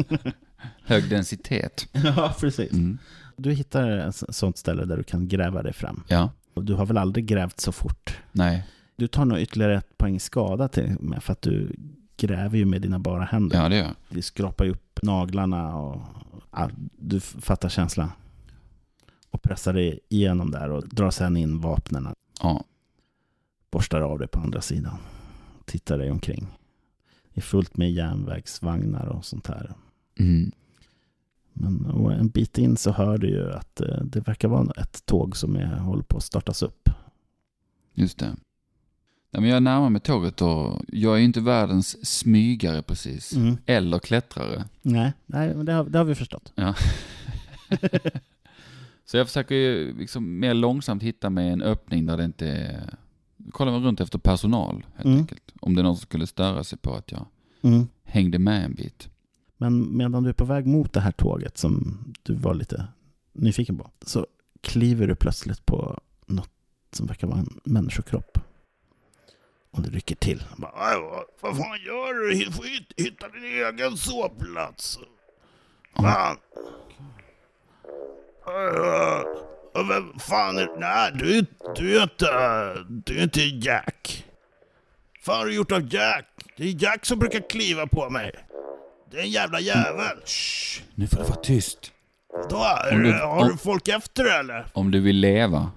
[0.85, 1.89] Hög densitet.
[1.93, 2.73] ja, precis.
[2.73, 2.99] Mm.
[3.37, 6.05] Du hittar ett sånt ställe där du kan gräva dig fram.
[6.09, 8.19] Ja, du har väl aldrig grävt så fort?
[8.33, 11.77] nej, Du tar nog ytterligare ett poäng skada till med för att du
[12.17, 13.57] gräver ju med dina bara händer.
[13.63, 13.95] ja det gör.
[14.09, 16.03] Du skrapar ju upp naglarna och
[16.53, 18.11] ja, du fattar känslan.
[19.31, 22.09] Och pressar dig igenom där och drar sedan in vapnen.
[22.43, 22.65] Ja,
[23.71, 24.99] Borstar av dig på andra sidan.
[25.65, 26.47] Tittar dig omkring.
[27.35, 29.73] Det är fullt med järnvägsvagnar och sånt här.
[30.19, 30.53] mm.
[31.61, 35.07] Men och en bit in så hör du ju att eh, det verkar vara ett
[35.07, 36.89] tåg som är, håller på att startas upp.
[37.95, 38.37] just det.
[39.31, 43.35] Nej, men jag närmar mig tåget och jag är ju inte världens smygare precis.
[43.67, 44.65] Eller klättrare.
[44.83, 46.53] Nej, nej men det, har, det har vi förstått.
[46.55, 46.75] Ja.
[49.05, 52.95] Så jag försöker ju liksom mer långsamt hitta mig en öppning där det inte är...
[53.51, 55.19] Kollar mig runt efter personal helt Mm.
[55.19, 55.53] enkelt.
[55.61, 57.27] Om det är någon som skulle störa sig på att jag
[57.63, 57.87] Mm.
[58.05, 59.09] hängde med en bit.
[59.59, 62.87] Men medan du är på väg mot det här tåget som du var lite
[63.33, 64.27] nyfiken på så
[64.61, 66.51] kliver du plötsligt på något
[66.93, 68.39] som verkar vara en människokropp.
[69.71, 70.45] Och det rycker till.
[70.57, 70.97] Bara, "Aj,
[71.41, 72.45] vad- fan gör du?
[72.45, 74.99] Du får hit- hitta din egen sovplats.
[75.97, 76.37] Fan.
[78.47, 79.23] Äh,
[79.89, 82.27] Vem fan är Nej, du, du är inte...
[82.89, 84.27] Du är inte Jack.
[85.23, 86.27] Fan har du gjort av Jack?
[86.57, 88.33] Det är Jack som brukar kliva på mig.
[89.11, 90.17] Det är en jävla jävel.
[90.25, 90.83] Shh.
[90.95, 91.93] Nu får du vara tyst.
[92.51, 94.67] Då, är, Om du- har om- du folk efter dig eller?
[94.73, 95.71] Om du vill leva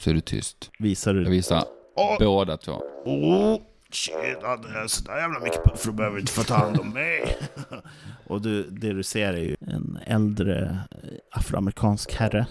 [0.00, 0.70] så är du tyst.
[0.78, 1.30] Visar Jag du?
[1.30, 1.64] visar
[1.96, 2.72] Åh, båda två.
[3.04, 6.90] oh, tjena, det är sådär jävla mycket puffar du behöver inte få ta hand om
[6.90, 7.36] mig.
[8.26, 10.98] Och du, det du ser är ju en äldre eh,
[11.32, 12.46] afroamerikansk herre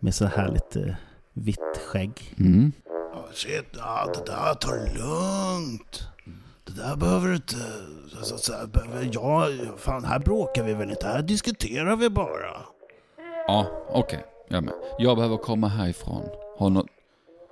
[0.00, 0.96] med så här lite
[1.32, 2.34] vitt skägg.
[2.38, 2.72] Mm.
[3.14, 6.08] Ja, shit, ja, det där tar det lugnt.
[6.64, 7.56] Det där behöver du inte...
[8.36, 9.50] Så behöver jag...
[9.78, 11.06] Fan, här bråkar vi väl inte?
[11.06, 12.56] Här diskuterar vi bara.
[13.46, 14.24] Ja, okej.
[14.48, 14.74] Jag är med.
[14.98, 16.22] Jag behöver komma härifrån.
[16.58, 16.86] Har något...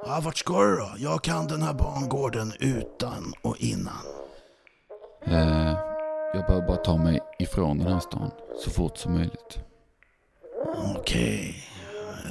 [0.06, 0.92] Ja, vart ska du då?
[0.96, 4.06] Jag kan den här bangården utan och innan.
[5.26, 5.78] Eh,
[6.34, 8.30] jag behöver bara ta mig ifrån den här stan
[8.64, 9.58] så fort som möjligt.
[10.96, 11.64] Okej.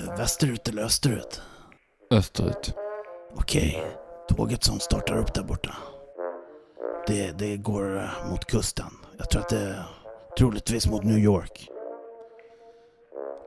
[0.07, 1.41] Eh, Västerut eller österut?
[2.11, 2.73] Österut.
[3.35, 3.83] Okej.
[4.29, 5.75] Tåget som startar upp där borta.
[7.07, 8.85] Det, det går eh, mot kusten.
[9.17, 9.75] Jag tror att det
[10.37, 11.67] troligtvis mot New York.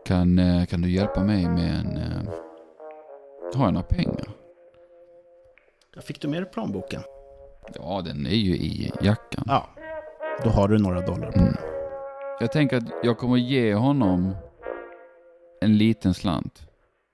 [0.07, 1.97] Kan, eh, kan du hjälpa mig med en...
[1.97, 2.35] Eh...
[3.55, 4.29] Har jag några pengar?
[6.03, 7.03] Fick du med dig plånboken?
[7.75, 9.45] Ja, den är ju i jackan.
[9.47, 9.67] Ja.
[10.45, 11.55] Då har du några dollar på Mm.
[12.41, 14.37] Jag tänker att jag kommer ge honom
[15.61, 16.67] en liten slant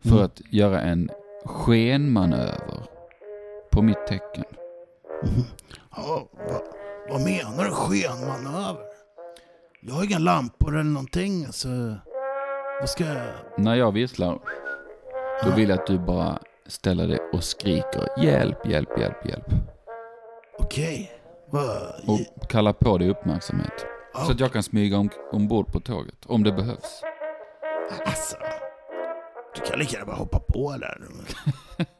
[0.02, 0.24] för Mm.
[0.24, 1.10] att göra en
[1.44, 2.82] skenmanöver
[3.70, 4.44] på mitt tecken.
[5.22, 5.44] Mhm.
[6.02, 6.62] Ja, vad,
[7.08, 8.82] vad menar du skenmanöver?
[9.80, 11.44] Jag har inga lampor eller någonting.
[11.44, 11.68] Alltså,
[12.80, 13.26] vad ska jag...
[13.58, 14.38] När jag visslar,
[15.44, 19.46] då vill jag att du bara ställer dig och skriker hjälp, hjälp, hjälp, hjälp.
[20.58, 21.12] Okej.
[21.50, 21.76] Vad...
[22.06, 23.86] Och kallar på dig uppmärksamhet.
[24.26, 27.02] Så att jag kan smyga om, ombord på tåget, om det behövs.
[28.06, 28.36] Alltså,
[29.54, 31.00] du kan lika gärna bara hoppa på där.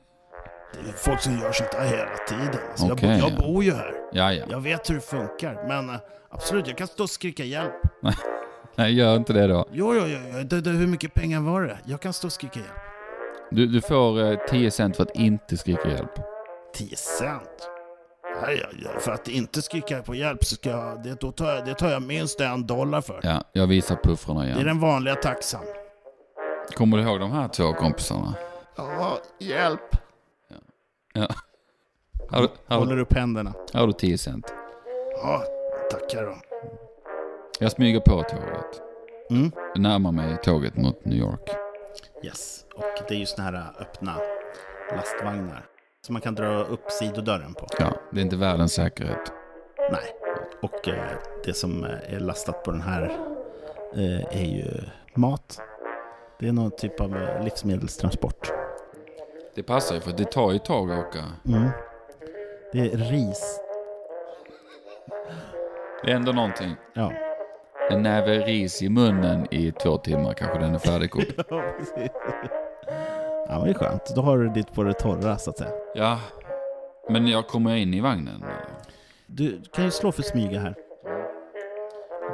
[0.73, 2.61] Det är folk som gör sånt där hela tiden.
[2.71, 3.37] Alltså, jag, bo, Okej, jag ja.
[3.43, 3.95] bor ju här.
[4.13, 4.45] Ja, ja.
[4.51, 5.65] Jag vet hur det funkar.
[5.69, 5.97] Men eh,
[6.31, 7.73] absolut, jag kan stå och skrika hjälp.
[8.77, 9.67] Nej, gör inte det då.
[9.73, 10.43] Jo, jo, jo.
[10.43, 11.79] Det, det, hur mycket pengar var det?
[11.85, 12.71] Jag kan stå och skrika hjälp.
[13.51, 16.13] Du, du får eh, 10 cent för att inte skrika hjälp.
[16.75, 17.69] 10 cent?
[18.43, 21.65] Nej, jag- för att inte skrika på hjälp så ska jag, det, då tar jag,
[21.67, 23.21] det tar jag minst en dollar för.
[23.23, 24.65] Ja, jag visar puffrarna Det är igen.
[24.67, 25.61] den vanliga taxan.
[26.77, 28.35] Kommer du ihåg de här två kompisarna?
[28.77, 29.97] Ja, hjälp.
[31.12, 31.29] Ja.
[32.31, 33.53] Har, du- har, Håller upp händerna.
[33.73, 34.55] har du 10 cent?
[35.23, 35.42] Ja,
[35.90, 36.37] tackar då.
[37.61, 38.83] Jag smyger på tåget.
[39.31, 39.51] Mm.
[39.75, 41.51] Jag närmar mig tåget mot New York.
[42.25, 44.16] Yes, och det är ju såna här öppna
[44.96, 45.66] lastvagnar.
[46.07, 47.66] Som man kan dra upp sidodörren på.
[47.79, 49.33] Ja, det är inte världens säkerhet.
[49.92, 50.14] Nej.
[50.62, 51.05] Och eh,
[51.44, 53.03] det som eh, är lastat på den här
[53.94, 54.81] eh, är ju
[55.14, 55.61] mat.
[56.38, 58.53] Det är någon typ av livsmedelstransport.
[59.55, 61.25] Det passar ju för det tar ju ett tag att åka.
[61.47, 61.69] Mm.
[62.73, 63.61] Det är ris.
[66.05, 66.77] Det är ändå någonting.
[66.95, 67.13] Ja.
[67.91, 71.33] En näve ris i munnen i två timmar kanske den är färdigkokt.
[71.51, 72.11] Ja, precis.
[73.49, 74.15] Ja, men det är skönt.
[74.15, 75.71] Då har du ditt på det torra så att säga.
[75.95, 76.21] Ja,
[77.09, 78.45] men jag kommer in i vagnen.
[79.27, 80.75] Du kan ju slå för smyga här.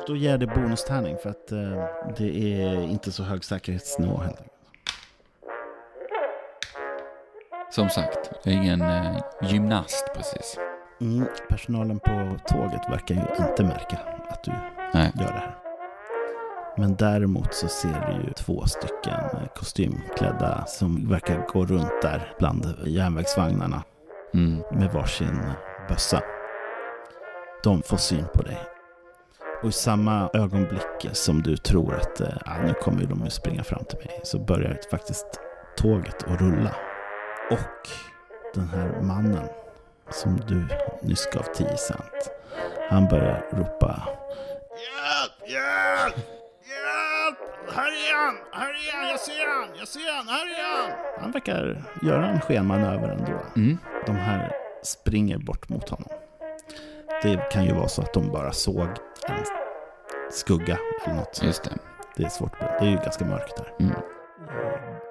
[0.07, 1.85] Då ger dig bonustärning för att eh,
[2.17, 4.56] det är inte så hög säkerhetsnivå helt enkelt.
[7.71, 10.59] Som sagt, jag är ingen eh, gymnast precis.
[11.01, 13.99] Mm, personalen på tåget verkar ju inte märka
[14.29, 14.53] att du
[14.95, 15.13] Nej.
[15.15, 15.57] gör det här.
[16.79, 22.75] Men däremot så ser du ju två stycken kostymklädda som verkar gå runt där bland
[22.87, 23.83] järnvägsvagnarna
[24.35, 24.63] Mm.
[24.73, 25.41] med varsin
[25.89, 26.23] bössa.
[27.65, 28.59] De får syn på dig.
[29.63, 33.63] Och i samma ögonblick som du tror att ah, nu kommer ju de att springa
[33.65, 35.27] fram till mig så börjar faktiskt
[35.77, 36.71] tåget att rulla.
[37.51, 37.89] Och
[38.55, 39.49] den här mannen
[40.11, 40.69] som du
[41.03, 42.31] nyss gav 10 cent.
[42.91, 44.09] Han börjar ropa
[44.71, 45.51] Hjälp!
[45.53, 46.17] Hjälp!
[46.71, 47.39] Hjälp!
[47.75, 48.35] Här är han!
[48.53, 49.11] Här är han!
[49.11, 49.69] Jag ser han!
[49.79, 50.29] Jag ser han!
[50.29, 50.91] Här är han!
[51.21, 53.41] Han verkar göra en skenmanöver ändå.
[53.57, 53.79] Mm.
[54.07, 56.09] De här springer bort mot honom.
[57.23, 58.89] Det kan ju vara så att de bara såg
[59.29, 59.45] en
[60.31, 61.41] skugga eller något.
[61.43, 61.71] Just det.
[62.17, 62.61] Det är svårt.
[62.61, 63.73] Det är ju ganska mörkt där.
[63.81, 63.95] Mm.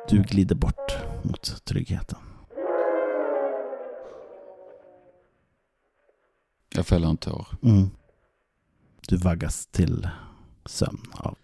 [0.09, 2.19] Du glider bort mot tryggheten.
[6.75, 7.47] Jag fäller en tår.
[7.63, 7.89] Mm.
[9.07, 10.09] Du vaggas till
[10.65, 11.37] sömn av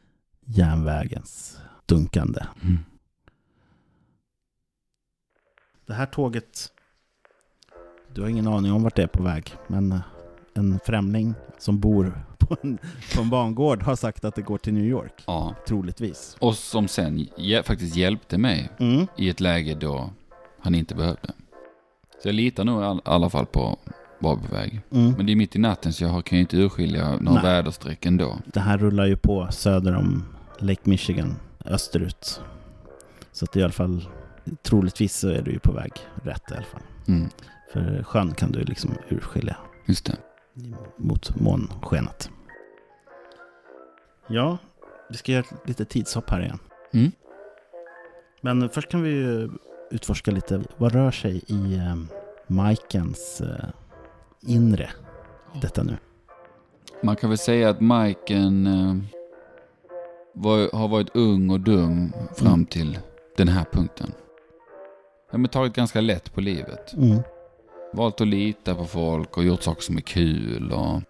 [0.45, 2.45] järnvägens dunkande.
[2.61, 2.77] Mm.
[5.85, 6.71] Det här tåget,
[8.13, 10.01] du har ingen aning om vart det är på väg, men eh,
[10.53, 12.25] en främling som bor
[13.15, 15.55] på en bangård har sagt att det går till New York, Ja.
[15.67, 16.37] troligtvis.
[16.39, 19.07] Och som sen hj- faktiskt hjälpte mig Mm.
[19.17, 20.09] i ett läge då
[20.59, 21.27] han inte behövde.
[22.23, 23.79] Så jag litar nog i all- alla fall på
[24.19, 24.81] var på väg.
[24.91, 25.11] Mm.
[25.17, 28.37] Men det är mitt i natten så jag kan ju inte urskilja några väderstreck ändå.
[28.45, 30.23] Det här rullar ju på söder om
[30.59, 31.35] Lake Michigan,
[31.65, 32.41] österut.
[33.31, 34.07] Så att i alla fall,
[34.63, 35.91] troligtvis så är du ju på väg
[36.23, 36.81] rätt i alla fall.
[37.07, 37.29] Mm.
[37.73, 40.15] För sjön kan du liksom urskilja Just det.
[40.97, 42.29] mot månskenet.
[44.31, 44.57] Ja,
[45.09, 46.59] vi ska göra ett litet tidshopp här igen.
[46.93, 47.11] Mm.
[48.41, 49.49] Men först kan vi ju
[49.91, 51.95] utforska lite vad rör sig i eh,
[52.47, 53.65] Majkens eh,
[54.41, 54.89] inre
[55.61, 55.97] detta nu.
[57.03, 58.95] Man kan väl säga att Majken eh,
[60.33, 62.65] var, har varit ung och dum fram Mm.
[62.65, 62.99] till
[63.37, 64.11] den här punkten.
[65.31, 66.93] Han har tagit ganska lätt på livet.
[66.93, 67.19] Mm.
[67.93, 71.01] Valt att lita på folk och gjort saker som är kul och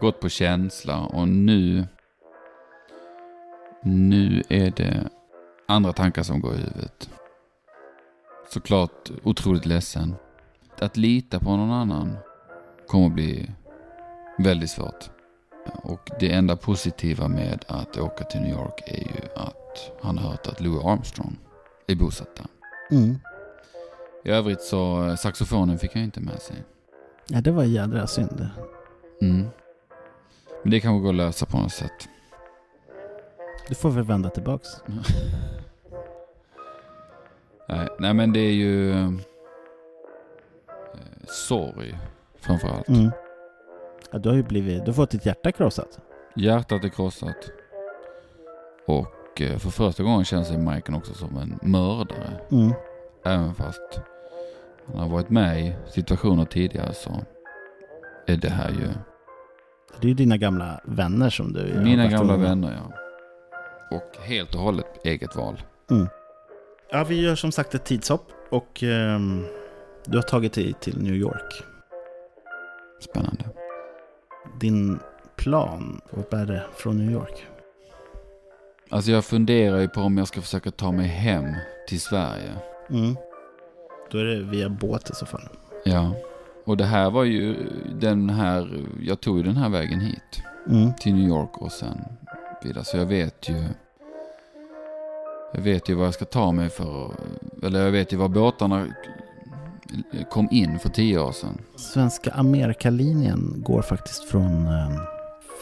[0.00, 1.86] gått på känsla och nu
[3.82, 5.08] nu är det
[5.66, 7.10] andra tankar som går i huvudet.
[8.50, 10.14] Såklart otroligt ledsen.
[10.78, 12.16] Att lita på någon annan
[12.86, 13.50] kommer att bli
[14.38, 15.10] väldigt svårt.
[15.66, 20.30] Och det enda positiva med att åka till New York är ju att han har
[20.30, 21.38] hört att Louis Armstrong
[21.86, 22.46] är bosatt där.
[22.96, 23.18] Mm.
[24.24, 26.56] I övrigt så eh, saxofonen fick han inte med sig.
[27.28, 28.48] Ja, det var jädra synd.
[29.22, 29.46] Mm.
[30.62, 32.08] Men det kanske går att lösa på något sätt.
[33.68, 34.68] Du får väl vända tillbaks.
[37.68, 39.10] Nej, nej men det är ju eh,
[41.26, 41.98] sorg
[42.40, 42.88] framförallt.
[42.88, 43.10] Mm.
[44.10, 45.98] Ja, du har ju blivit, du har fått ditt hjärta krossat.
[46.36, 47.50] Hjärtat är krossat.
[48.86, 52.40] Och eh, för första gången känner sig Michael också som en mördare.
[52.50, 52.72] Mm.
[53.24, 54.00] Även fast
[54.86, 57.10] han har varit med i situationer tidigare så
[58.26, 58.88] är det här ju
[60.00, 63.01] Det är ju dina gamla vänner som du mina gamla vänner ja.
[63.92, 65.62] Och helt och hållet eget val.
[66.90, 69.44] Ja, vi gör som sagt ett tidshopp och ehm,
[70.04, 71.64] du har tagit dig till New York.
[73.00, 73.44] Spännande.
[74.60, 74.98] Din
[75.36, 77.46] plan, vad är det från New York?
[78.90, 81.44] Alltså jag funderar ju på om jag ska försöka ta mig hem
[81.88, 82.50] till Sverige.
[82.90, 83.16] Mm.
[84.10, 85.48] Då är det via båt i så fall.
[85.84, 86.14] Ja.
[86.64, 87.56] Och det här var ju
[88.00, 90.42] den här, jag tog ju den här vägen hit.
[90.68, 90.92] Mm.
[90.94, 91.98] Till New York och sen
[92.64, 92.84] vidare.
[92.84, 93.64] Så jag vet ju,
[95.54, 97.10] jag vet ju vad jag ska ta mig för,
[97.62, 98.86] eller jag vet ju var båtarna
[100.30, 101.58] kom in för tio år sedan.
[101.76, 104.98] Svenska Amerikalinjen går faktiskt från ehm,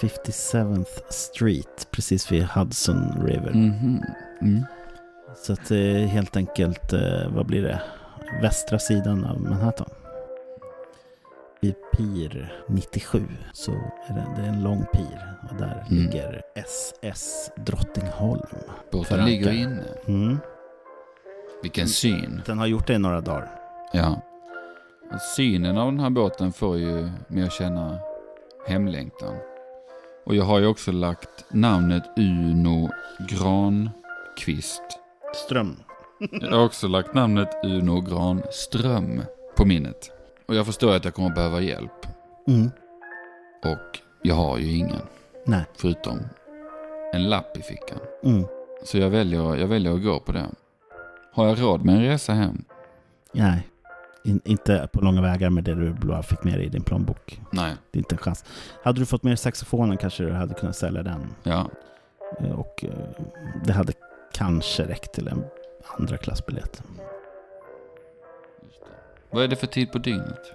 [0.01, 3.53] 57th Street, precis vid Hudson River.
[3.55, 4.03] Mhm.
[4.43, 4.65] Mm.
[5.37, 7.83] Så att det är helt enkelt, eh, vad blir det?
[8.43, 9.89] Västra sidan av Manhattan.
[11.61, 15.30] Vid Pir 97 så är det, det är en lång pir
[15.61, 16.03] där Mm.
[16.03, 18.47] ligger SS Drottningholm.
[18.93, 19.85] Båten ligger inne.
[20.07, 20.39] Mm.
[21.63, 22.43] Vilken syn.
[22.47, 23.51] Den har gjort det i några dagar.
[23.93, 24.21] Ja.
[25.37, 27.99] Synen av den här båten får ju mig att känna
[28.67, 29.35] hemlängtan.
[30.25, 32.91] Och jag har ju också lagt namnet Uno
[33.29, 34.83] Granqvist.
[35.35, 35.77] Ström.
[36.31, 39.23] Jag har också lagt namnet Uno Granström
[39.57, 40.11] på minnet.
[40.47, 42.07] Och jag förstår att jag kommer behöva hjälp.
[42.49, 42.71] Mm.
[43.65, 45.03] Och jag har ju ingen.
[45.51, 45.65] Nej.
[45.75, 46.19] Förutom
[47.13, 47.99] en lapp i fickan.
[48.25, 48.45] Mm.
[48.85, 50.47] Så jag väljer, jag väljer att gå på det.
[51.33, 52.65] Har jag råd med en resa hem?
[53.33, 53.67] Nej.
[54.25, 57.41] In, inte på långa vägar med det du bara fick med dig i din plånbok.
[57.51, 57.75] Nej.
[57.91, 58.45] Det är inte en chans.
[58.83, 61.35] Hade du fått med saxofonen kanske du hade kunnat sälja den.
[61.43, 61.71] Ja.
[62.41, 63.25] Eh, Och eh,
[63.65, 63.93] det hade
[64.33, 65.45] kanske räckt till en
[65.99, 66.83] andra klassbiljett.
[69.31, 70.53] Vad är det för tid på dygnet?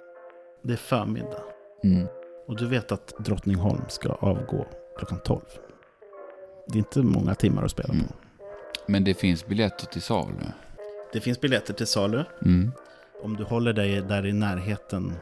[0.62, 1.42] Det är förmiddag.
[1.84, 2.06] Mm.
[2.48, 4.66] Och du vet att Drottningholm ska avgå
[4.98, 5.40] klockan 12.
[6.66, 7.94] Det är inte många timmar att spela på.
[7.94, 8.06] Mm.
[8.86, 10.32] Men det finns biljetter till salu.
[11.12, 12.24] Det finns biljetter till salu.
[12.44, 12.72] Mm.
[13.22, 15.12] Om du håller dig där i närheten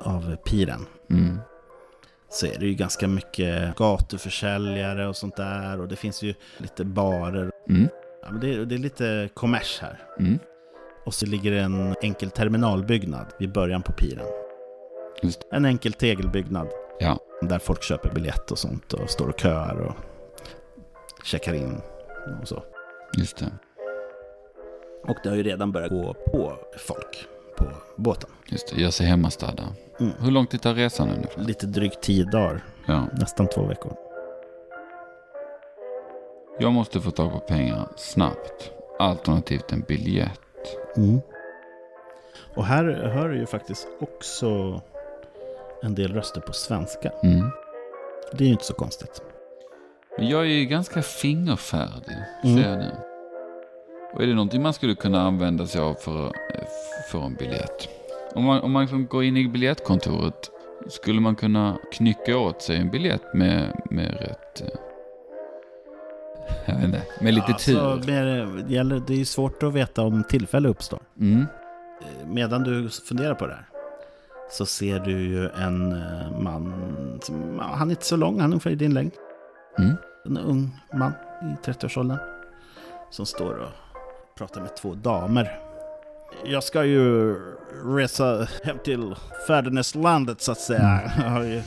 [0.00, 1.38] av piren Mm.
[2.28, 5.80] så är det ju ganska mycket gatuförsäljare och sånt där.
[5.80, 7.50] Och det finns ju lite barer.
[7.68, 7.88] Mm.
[8.22, 9.98] Ja, men det, är, det är lite kommers här.
[10.18, 10.38] Mm.
[11.04, 14.26] Och så ligger det en enkel terminalbyggnad vid början på piren.
[15.22, 16.68] Just En enkel tegelbyggnad.
[16.98, 17.18] Ja.
[17.40, 19.94] Där folk köper biljett och sånt och står och köar och
[21.24, 21.80] checkar in
[22.42, 22.62] och så.
[23.18, 23.52] Just det.
[25.08, 27.64] Och det har ju redan börjat gå på folk på
[27.96, 28.30] båten.
[28.46, 28.80] Just det.
[28.80, 29.62] Gör sig hemmastadda.
[30.00, 30.12] Mm.
[30.20, 31.42] Hur lång tid tar resan ungefär?
[31.42, 33.06] Lite drygt tio dagar, Ja.
[33.12, 33.96] nästan två veckor.
[36.58, 38.70] Jag måste få tag på pengar snabbt.
[38.98, 40.40] Alternativt en biljett.
[40.96, 41.20] Mm.
[42.54, 44.80] Och här hör du ju faktiskt också
[45.82, 47.12] en del röster på svenska.
[47.22, 47.50] Mm.
[48.32, 49.22] Det är ju inte så konstigt.
[50.18, 52.56] Men jag är ju ganska fingerfärdig, Mm.
[52.62, 52.90] ser jag nu.
[54.14, 56.32] Och är det någonting man skulle kunna använda sig av för att
[57.12, 57.88] få en biljett?
[58.34, 60.50] Om man, om man liksom går in i biljettkontoret,
[60.88, 64.60] skulle man kunna knycka åt sig en biljett med, med rätt...
[64.60, 64.68] eh,
[66.66, 68.06] Jag vet inte, med lite Alltså, tur?
[68.12, 71.00] med, det, gäller, det är svårt att veta om tillfälle uppstår.
[71.20, 71.40] Mm.
[72.00, 73.66] Eh, Medan du funderar på det här
[74.50, 76.72] så ser du ju en eh, man,
[77.22, 79.12] som, han är inte så lång, han är ungefär i din längd.
[79.78, 79.94] Mm.
[80.24, 82.18] En ung man i 30-årsåldern.
[83.10, 83.68] Som står och
[84.38, 85.58] pratar med två damer.
[86.44, 87.34] Jag ska ju
[87.84, 89.14] resa hem till
[89.46, 91.00] fäderneslandet så att säga.
[91.18, 91.62] Jag har ju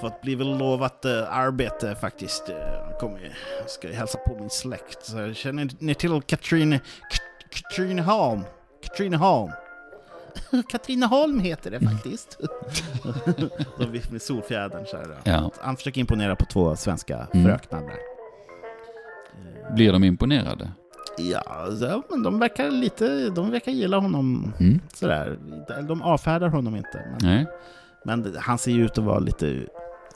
[0.00, 2.48] fått blivit lovat eh, arbete faktiskt.
[2.48, 5.04] Jag kommer ju, jag ska ju hälsa på min släkt.
[5.04, 6.76] Så känner ni till Katrine,
[7.10, 8.40] Kat- Katrineholm?
[8.82, 9.52] Katrineholm.
[10.68, 12.38] Katrineholm heter det faktiskt.
[13.90, 15.04] Vi- med solfjädern så här.
[15.04, 15.14] då.
[15.30, 15.50] Ja.
[15.60, 17.46] Han försöker imponera på två svenska Mm.
[17.46, 17.98] fröknar där.
[19.68, 20.70] Eh, Blir de imponerade?
[21.18, 24.80] Ja, så, men de verkar lite, de verkar gilla honom Mm.
[24.94, 25.38] sådär.
[25.88, 27.04] De avfärdar honom inte.
[27.10, 27.46] Men, Nej.
[28.04, 29.66] men han ser ju ut att vara lite,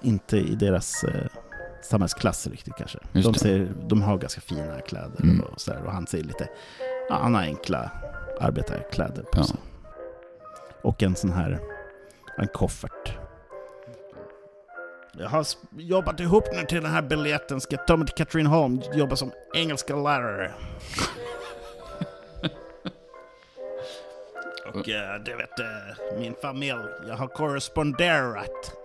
[0.02, 1.26] inte i deras eh,
[1.82, 2.98] samhällsklass riktigt kanske.
[3.12, 5.40] Just De, ser, de har ganska fina kläder Mm.
[5.40, 5.82] och sådär.
[5.86, 6.48] Och han ser lite,
[7.08, 7.90] ja, han har enkla
[8.40, 9.44] arbetarkläder på Ja.
[10.86, 11.60] Och en sån här,
[12.38, 13.18] en koffert.
[15.12, 15.46] Jag har
[15.76, 19.96] jobbat ihop nu till den här biljetten, ska ta mig till Katrineholm, jobba som engelska
[19.96, 20.52] lärare.
[24.74, 25.66] Och eh, det vet eh,
[26.18, 28.76] min familj, jag har korresponderat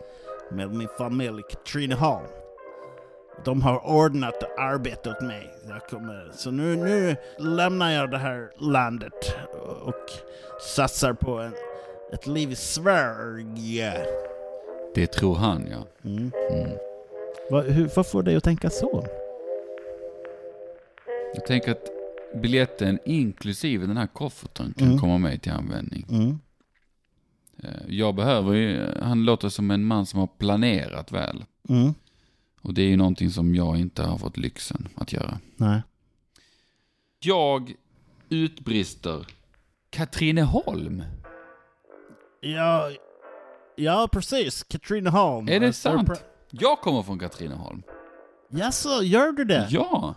[0.52, 2.28] med min familj i Katrineholm.
[3.46, 5.54] De har ordnat arbete åt mig.
[5.70, 9.36] Jag kommer, så nu, nu lämnar jag det här landet
[9.82, 10.12] och
[10.62, 11.54] satsar på en,
[12.13, 13.93] ett liv i Sverige.
[14.95, 15.88] Det tror han, ja.
[16.10, 16.32] Mm.
[16.52, 16.69] Mm.
[17.52, 19.06] Vad, hur, vad får dig att tänka så?
[21.36, 21.88] Jag tänker att
[22.41, 25.00] biljetten inklusive den här kofferten kan Mm.
[25.00, 26.06] komma med till användning.
[26.10, 26.39] Mm.
[27.63, 31.43] Eh, Jag behöver ju, han låter som en man som har planerat väl.
[31.69, 31.93] Mm.
[32.62, 35.39] Och det är ju någonting som jag inte har fått lyxen att göra.
[35.56, 35.82] Nej.
[37.24, 37.74] Jag
[38.30, 39.28] utbrister
[39.89, 41.04] Katrineholm.
[42.42, 42.90] Ja,
[43.76, 44.64] ja, precis.
[44.64, 45.48] Katrineholm.
[45.50, 46.24] Är det Alltså, sant?
[46.50, 47.84] Jag kommer från Katrineholm.
[48.50, 49.68] Jaså, gör du det?
[49.70, 50.16] Ja.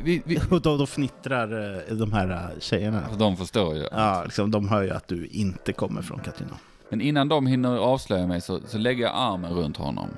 [0.00, 3.02] Vi, vi, Och då, då fnittrar eh, de här eh, tjejerna.
[3.18, 3.88] de förstår ju.
[3.92, 6.60] Ja, liksom, de hör ju att du inte kommer från Katrineholm.
[6.90, 10.08] Men innan de hinner avslöja mig så, så lägger jag armen runt honom.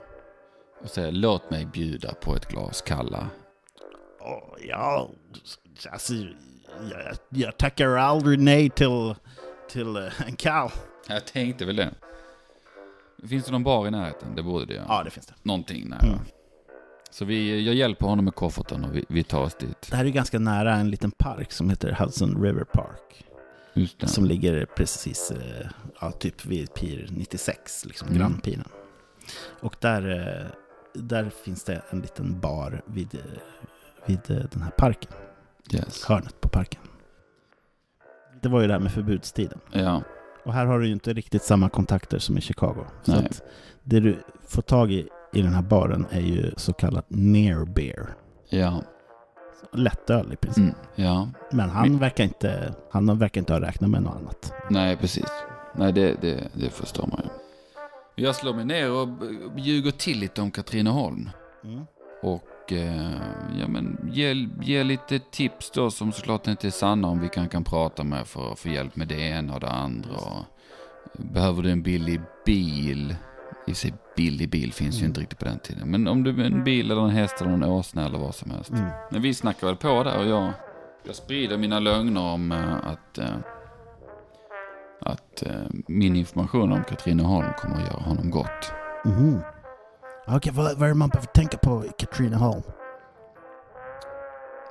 [0.83, 3.27] Och säger låt mig bjuda på ett glas kalla.
[4.21, 5.11] Åh, ja,
[5.93, 6.13] alltså,
[6.91, 9.15] jag, jag tackar aldrig nej till,
[9.71, 10.71] till eh, en kall.
[11.11, 11.91] Jag tänkte väl det.
[13.29, 14.35] Finns det någon bar i närheten?
[14.35, 14.85] Det borde det göra.
[14.89, 15.35] Ja, det finns det.
[15.43, 16.01] Någonting nära.
[16.01, 16.19] Mm.
[17.11, 19.87] Så vi, jag hjälper honom med kofferten och vi, vi tar oss dit.
[19.91, 23.25] Det här är ju ganska nära en liten park som heter Hudson River Park.
[23.75, 24.09] Just det.
[24.09, 25.67] Som ligger precis, eh,
[26.01, 28.19] ja, typ vid Pir 96, liksom Mm.
[28.19, 28.65] grannpiren.
[29.61, 30.47] Och där, eh,
[31.03, 33.21] där finns det en liten bar vid, eh,
[34.07, 35.13] vid den här parken.
[35.73, 36.05] Yes.
[36.05, 36.81] Hörnet på parken.
[38.43, 39.61] Det var ju det här med förbudstiden.
[39.73, 40.03] Ja,
[40.45, 42.85] Och här har du ju inte riktigt samma kontakter som i Chicago.
[43.03, 43.25] Så Nej.
[43.27, 43.43] att
[43.83, 44.19] det du
[44.49, 48.07] får tag i i den här baren är ju så kallat near beer.
[48.49, 48.83] ja,
[49.73, 50.59] Lättöl i princip.
[50.65, 51.29] mm, ja.
[51.51, 54.53] Men han verkar, inte, han verkar inte ha räknat med något annat.
[54.71, 55.27] Nej, precis.
[55.75, 58.25] Nej, det, det, det förstår man ju.
[58.25, 59.09] Jag slår mig ner och
[59.57, 61.31] ljuger till lite om Katrineholm.
[61.65, 61.87] Mm.
[62.23, 63.11] Och och eh,
[63.61, 67.49] ja, men ge, ge lite tips då som såklart inte är sanna om vilka han
[67.49, 70.15] kan prata med för att få hjälp med det ena och det andra.
[70.17, 70.45] Och,
[71.13, 73.17] behöver du en billig bil?
[73.67, 75.09] I och sig billig bil finns ju Mm.
[75.11, 75.91] inte riktigt på den tiden.
[75.91, 78.71] Men om du en bil eller en häst eller en åsna eller vad som helst.
[78.71, 78.91] Mm.
[79.11, 80.53] Men vi snackar väl på där och jag,
[81.07, 83.35] jag sprider mina lögner om eh, att, eh,
[85.01, 85.43] att
[85.89, 88.73] min information om Katrineholm kommer att göra honom gott.
[89.05, 89.41] Mhm.
[90.37, 92.63] Okej, vad, vad är det man behöver tänka på i Katrineholm?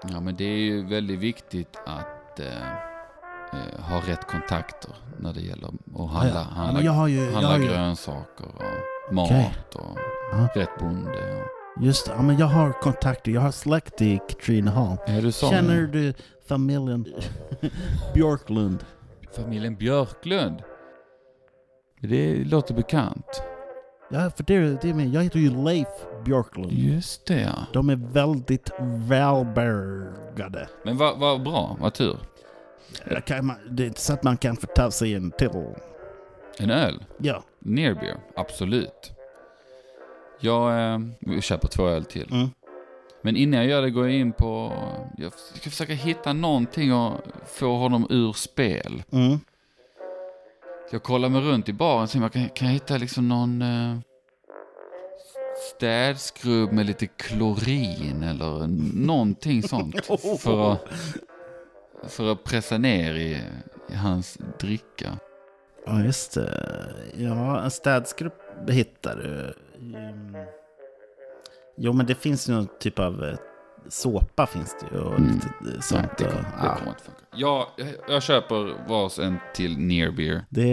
[0.07, 2.71] Ja, men det är ju väldigt viktigt att eh,
[3.53, 7.31] eh, ha rätt kontakter när det gäller att handla, Ja, handla, har ju...
[7.31, 8.45] Handla ju grönsaker
[9.07, 9.55] och mat Okej.
[9.75, 9.97] och
[10.31, 10.47] Ja.
[10.55, 11.09] rätt bonde.
[11.11, 13.31] Och, just det, ja, men jag har kontakter.
[13.31, 14.97] Jag har släkt i Katrineholm.
[15.31, 16.13] Känner du
[16.47, 17.05] familjen
[18.13, 18.85] Björklund?
[19.35, 20.63] Familjen Björklund?
[22.01, 23.43] Det låter bekant.
[24.11, 25.07] Ja, för det, det är med.
[25.09, 25.87] Jag heter ju Leif
[26.25, 26.71] Björklund.
[26.71, 27.65] Just det ja.
[27.73, 30.69] De är väldigt välbärgade.
[30.83, 32.17] Men vad vad bra, vad tur.
[33.05, 35.49] Det, kan man, det är inte så att man kan få ta sig en till.
[36.57, 37.03] En öl?
[37.17, 37.43] Ja.
[37.59, 39.11] Near beer, absolut.
[40.39, 42.31] Jag eh, köper två öl till.
[42.31, 42.49] Mm.
[43.21, 44.73] Men innan jag gör det går jag in på...
[45.17, 47.13] Jag ska försöka hitta någonting och
[47.45, 49.03] få honom ur spel.
[49.11, 49.39] Mm.
[50.91, 53.29] Jag kollar mig runt i baren och ser om jag kan, kan jag hitta liksom
[53.29, 53.97] någon eh,
[55.75, 58.67] städskrubb med lite klorin eller
[59.05, 60.05] någonting sånt.
[60.39, 60.81] för, att,
[62.03, 63.41] för att pressa ner i,
[63.89, 65.19] i hans dricka.
[65.85, 66.95] Ja, just det.
[67.17, 68.33] Ja, en städskrubb
[68.67, 69.53] hittar du.
[69.77, 70.35] Mm.
[71.77, 73.37] Jo, men det finns ju någon typ av eh,
[73.87, 75.01] såpa finns det ju.
[75.01, 75.33] Och Mm.
[75.33, 76.17] lite eh, Nej, sånt.
[76.17, 76.75] det, och- kommer, det ja.
[76.75, 77.19] kommer inte funka.
[77.35, 80.45] Ja, jag, jag köper vars en till near beer.
[80.49, 80.67] Det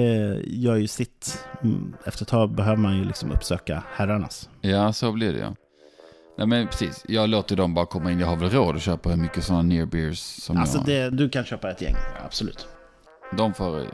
[0.45, 1.47] gör ju sitt.
[1.63, 4.49] Mm, Efter ett tag behöver man ju liksom uppsöka herrarnas.
[4.61, 5.55] Ja, så blir det ja.
[6.39, 8.21] Nej men precis, jag låter dem bara komma in.
[8.21, 10.87] Jag har väl råd att köpa hur mycket sådana near beers som Alltså jag...
[10.87, 11.95] det, du kan köpa ett gäng,
[12.25, 12.67] absolut.
[13.37, 13.79] De får...
[13.81, 13.87] eh,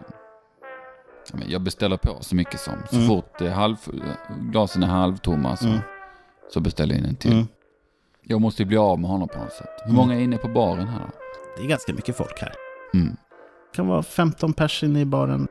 [1.47, 2.75] Jag beställer på så mycket som.
[2.91, 3.09] Så Mm.
[3.09, 3.77] fort det är halv,
[4.41, 5.79] glasen är halvtomma så, Mm.
[6.53, 7.33] så beställer jag in en till.
[7.33, 7.47] Mm.
[8.23, 9.69] Jag måste ju bli av med honom på något sätt.
[9.79, 9.97] Hur Mm.
[9.97, 11.07] många är inne på baren här?
[11.57, 12.53] Det är ganska mycket folk här.
[12.95, 13.07] Mm.
[13.09, 15.49] Det kan vara 15 pers inne i baren.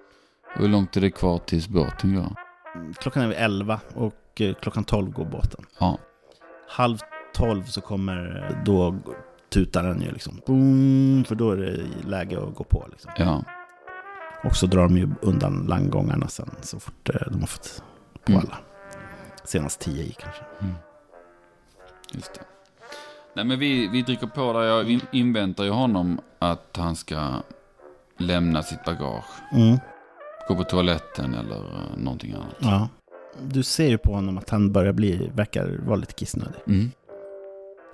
[0.55, 2.35] Hur långt är det kvar tills båten går?
[2.75, 5.65] Mm, Klockan är vid 11 och eh, klockan 12 går båten.
[5.79, 5.97] Ja.
[6.69, 6.97] Halv
[7.33, 8.95] 12 så kommer, eh, då
[9.49, 10.41] tutar den ju liksom.
[10.47, 13.11] Boom, för då är det läge att gå på liksom.
[13.17, 13.43] Ja.
[14.43, 17.83] Och så drar de ju undan landgångarna sen så fort eh, de har fått
[18.25, 18.41] på Mm.
[18.45, 18.57] alla.
[19.43, 20.43] Senast 10 i kanske.
[22.11, 22.41] Just det.
[23.35, 24.61] Nej men vi, vi dricker på där.
[24.61, 27.27] Jag in- inväntar ju honom att han ska
[28.17, 29.25] lämna sitt bagage.
[29.53, 29.77] Mm.
[30.47, 32.55] Gå på toaletten eller eh, någonting annat.
[32.59, 32.89] Ja.
[33.41, 36.59] Du ser ju på honom att han börjar bli, verkar vara lite kissnödig.
[36.67, 36.91] Mm.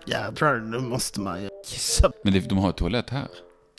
[0.06, 2.12] Jädrar, nu måste man ju kissa.
[2.24, 3.28] Men det, de har ju toalett här.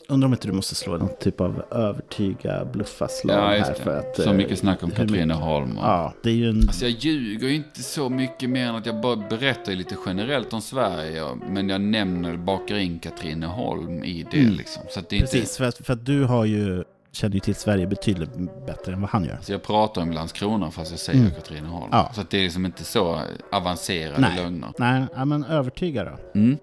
[0.09, 3.99] Undrar om inte du måste slå någon typ av övertyga, bluffa slag Ja, här för
[3.99, 4.15] att...
[4.15, 5.77] Så eh, mycket snack om Katrineholm.
[5.77, 5.83] Och...
[5.83, 6.57] Ja, det är ju en...
[6.67, 10.53] Alltså jag ljuger ju inte så mycket mer än att jag bara berättar lite generellt
[10.53, 11.23] om Sverige.
[11.49, 14.53] Men jag nämner, bakar in Katrineholm i det Mm.
[14.53, 14.83] liksom.
[14.89, 15.31] Så att det är inte...
[15.31, 18.31] Precis, för att, för att du har ju, känner ju till Sverige betydligt
[18.65, 19.37] bättre än vad han gör.
[19.41, 21.31] Så jag pratar om Landskrona fast jag säger Mm.
[21.31, 21.89] Katrineholm.
[21.91, 22.11] Ja.
[22.15, 24.35] Så att det är liksom inte så avancerade Nej.
[24.35, 24.69] lögner.
[24.79, 26.39] Nej, ja, men övertyga då.
[26.39, 26.57] Mm.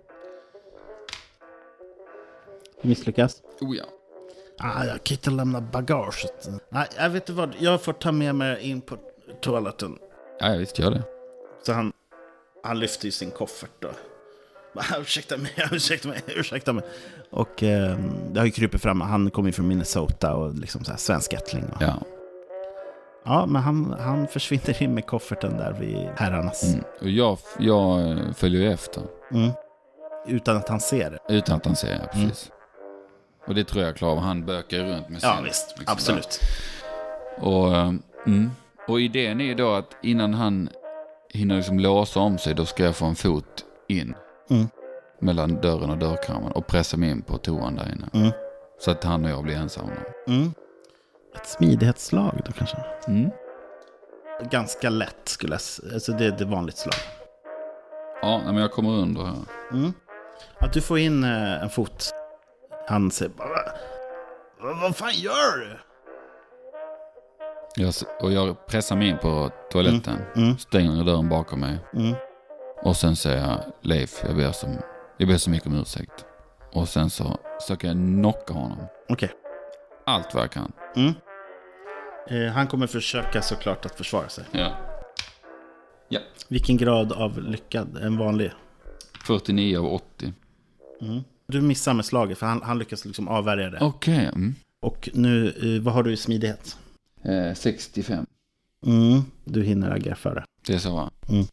[2.83, 3.43] Misslyckas?
[3.61, 3.85] Oh ja.
[4.59, 6.49] Ah, jag kan inte lämna bagaget.
[6.69, 7.55] Nej, jag vet inte vad.
[7.59, 8.97] Jag får ta med mig in på
[9.41, 9.99] toaletten.
[10.41, 11.03] Ja, ja, visst gör det.
[11.67, 11.93] Så han,
[12.63, 13.89] han lyfter ju sin koffert då.
[15.01, 16.85] Ursäkta mig, ursäkta mig, ursäkta mig.
[17.31, 17.99] Och eh,
[18.33, 19.01] det har ju krypit fram.
[19.01, 21.65] Han kommer ju från Minnesota och liksom så här svensk ättling.
[21.65, 21.95] Och, ja.
[23.25, 23.47] Ja.
[23.47, 26.65] men han, han försvinner in med kofferten där vid herrarnas.
[26.65, 26.85] Mm.
[27.01, 29.03] Och jag, jag följer ju efter.
[29.33, 29.51] Mm.
[30.27, 31.35] Utan att han ser det.
[31.35, 32.51] Utan att han ser, ja, precis.
[33.47, 34.21] Och det tror jag klarar.
[34.21, 35.31] Han bökar runt med sin...
[35.31, 35.75] Ja, visst.
[35.79, 36.41] liksom, Absolut.
[37.41, 37.93] Och, eh,
[38.27, 38.51] mm.
[38.89, 40.69] och idén är då att innan han
[41.33, 44.15] hinner liksom låsa om sig, då ska jag få en fot in.
[44.51, 44.69] Mm.
[45.21, 48.09] Mellan dörren och dörrkammaren och pressa mig in på toan där inne.
[48.13, 48.33] Mm.
[48.81, 49.91] Så att han och jag blir ensamma.
[50.27, 50.55] Mm.
[51.35, 52.77] Ett smidighetsslag då kanske.
[53.09, 53.31] Mm.
[54.51, 55.95] Ganska lätt skulle jag säga.
[55.95, 56.95] Alltså det är ett vanligt slag.
[58.23, 59.37] Ja, men jag kommer under här.
[59.73, 59.93] Mm.
[60.59, 62.15] Att du får in eh, en fot.
[62.89, 63.73] Han säger bara...
[64.75, 65.79] "Vad- fan gör du?
[67.83, 70.19] Jag, och jag pressar mig in på toaletten.
[70.37, 70.59] Mm.
[70.59, 71.79] Stänger dörren bakom mig.
[71.95, 72.15] Mm.
[72.83, 74.77] Och sen säger jag Leif, jag ber, som,
[75.17, 76.25] jag ber så mycket om ursäkt.
[76.73, 78.79] Och sen så försöker jag knocka honom.
[79.09, 79.31] Okej.
[80.07, 80.73] Allt vad jag kan.
[80.97, 81.13] Mm.
[82.29, 84.45] Eh, han kommer försöka såklart att försvara sig.
[84.51, 84.71] Ja.
[86.49, 87.97] Vilken grad av lyckad?
[88.03, 88.53] En vanlig?
[89.27, 90.33] 49 av 80.
[91.01, 91.25] Mm.
[91.47, 93.79] Du missar med slaget för han, han lyckas liksom avvärja det.
[93.81, 94.25] Okej.
[94.27, 94.55] Mm.
[94.81, 96.77] Och nu, eh, vad har du i smidighet?
[97.23, 98.27] Eh, 65.
[98.87, 99.23] Mm.
[99.45, 100.45] Du hinner agera före.
[100.67, 101.11] Det är så va?
[101.29, 101.45] Mm.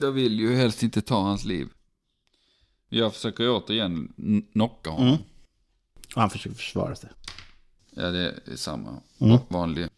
[0.00, 1.68] Jag vill ju helst inte ta hans liv.
[2.88, 4.12] Jag försöker återigen
[4.52, 5.08] knocka honom.
[5.08, 5.20] Mm.
[6.14, 7.10] Och han försöker försvara sig.
[7.90, 8.88] Ja, det är samma.
[9.18, 9.32] Mm.
[9.32, 9.88] Va- Vanlig.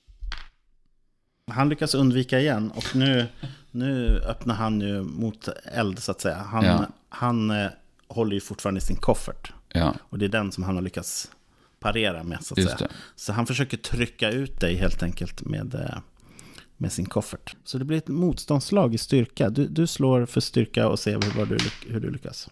[1.50, 3.26] Han lyckas undvika igen och nu,
[3.70, 6.36] nu öppnar han ju mot eld så att säga.
[6.36, 6.86] Han, Ja.
[7.08, 7.70] han eh,
[8.12, 9.52] håller ju fortfarande i sin koffert.
[9.72, 11.30] Ja, Och det är den som han har lyckats
[11.80, 12.88] parera med så att just säga.
[12.88, 12.94] det.
[13.16, 15.98] Så han försöker trycka ut dig helt enkelt med, eh,
[16.76, 17.56] med sin koffert.
[17.64, 19.50] Så det blir ett motståndslag i styrka.
[19.50, 21.58] Du, du slår för styrka och ser hur, du,
[21.92, 22.48] hur du lyckas.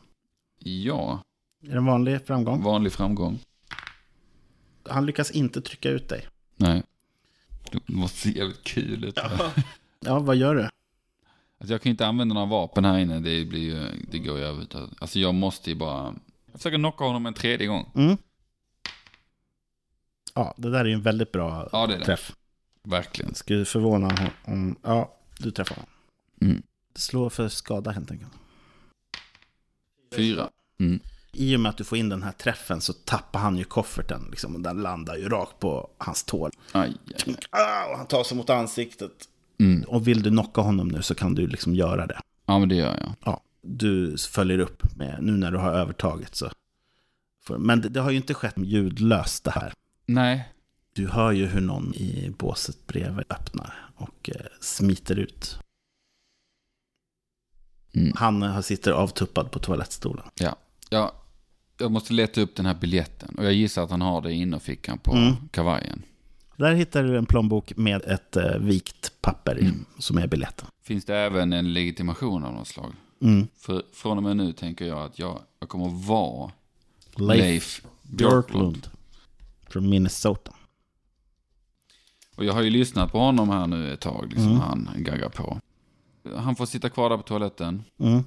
[0.58, 1.22] Ja,
[1.64, 2.62] Är det en vanlig framgång?
[2.62, 3.38] vanlig framgång.
[4.88, 6.26] Han lyckas inte trycka ut dig.
[6.56, 6.82] Nej.
[7.72, 9.18] Det måste se jävligt kul ut.
[10.00, 10.68] Ja, vad gör du?
[11.60, 13.14] Alltså jag kan inte använda några vapen här inne.
[13.20, 14.66] Det, blir ju, det går ju över.
[14.98, 16.14] Alltså jag måste ju bara...
[16.52, 17.92] Jag försöker knocka honom en tredje gång.
[17.94, 18.16] Mm.
[20.34, 22.04] Ja, det där är ju en väldigt bra Ja, det är det.
[22.04, 22.32] träff.
[22.82, 23.34] Verkligen.
[23.34, 24.76] Skulle förvåna om...
[24.82, 25.90] Ja, du träffar honom.
[26.40, 26.62] Mm.
[26.94, 28.32] Slå för skada helt enkelt.
[30.16, 30.50] Fyra.
[30.80, 31.00] Mm.
[31.32, 34.28] I och med att du får in den här träffen så tappar han ju kofferten.
[34.30, 36.50] Liksom, och den landar ju rakt på hans tår.
[36.72, 36.92] Aj,
[37.26, 37.36] aj.
[37.50, 39.28] Ah, och han tar sig mot ansiktet.
[39.60, 39.82] Mm.
[39.88, 42.20] Och vill du knocka honom nu så kan du liksom göra det.
[42.46, 43.14] Ja, men det gör jag.
[43.24, 46.50] Ja, du följer upp med, nu när du har övertaget så.
[47.58, 49.72] Men det, det har ju inte skett ljudlöst det här.
[50.06, 50.48] Nej.
[50.94, 55.58] Du hör ju hur någon i båset bredvid öppnar och eh, smiter ut.
[57.94, 58.12] Mm.
[58.16, 60.24] Han eh, sitter avtuppad på toalettstolen.
[60.34, 60.56] Ja.
[60.90, 61.14] ja.
[61.78, 63.34] Jag måste leta upp den här biljetten.
[63.38, 65.34] Och jag gissar att han har det i innerfickan på Mm.
[65.50, 66.02] kavajen.
[66.60, 69.84] Där hittar du en plånbok med ett eh, vikt papper Mm.
[69.98, 70.68] som är biljetten.
[70.82, 72.92] Finns det även en legitimation av något slag?
[73.22, 73.48] Mm.
[73.56, 76.50] För från och med nu tänker jag att jag, jag kommer vara
[77.16, 78.72] Leif, Leif Björklund.
[78.72, 78.88] Björklund.
[79.68, 80.52] Från Minnesota.
[82.36, 84.60] Och jag har ju lyssnat på honom här nu ett tag, liksom Mm.
[84.60, 85.60] han gaggar på.
[86.36, 87.84] Han får sitta kvar där på toaletten.
[87.98, 88.24] Mm.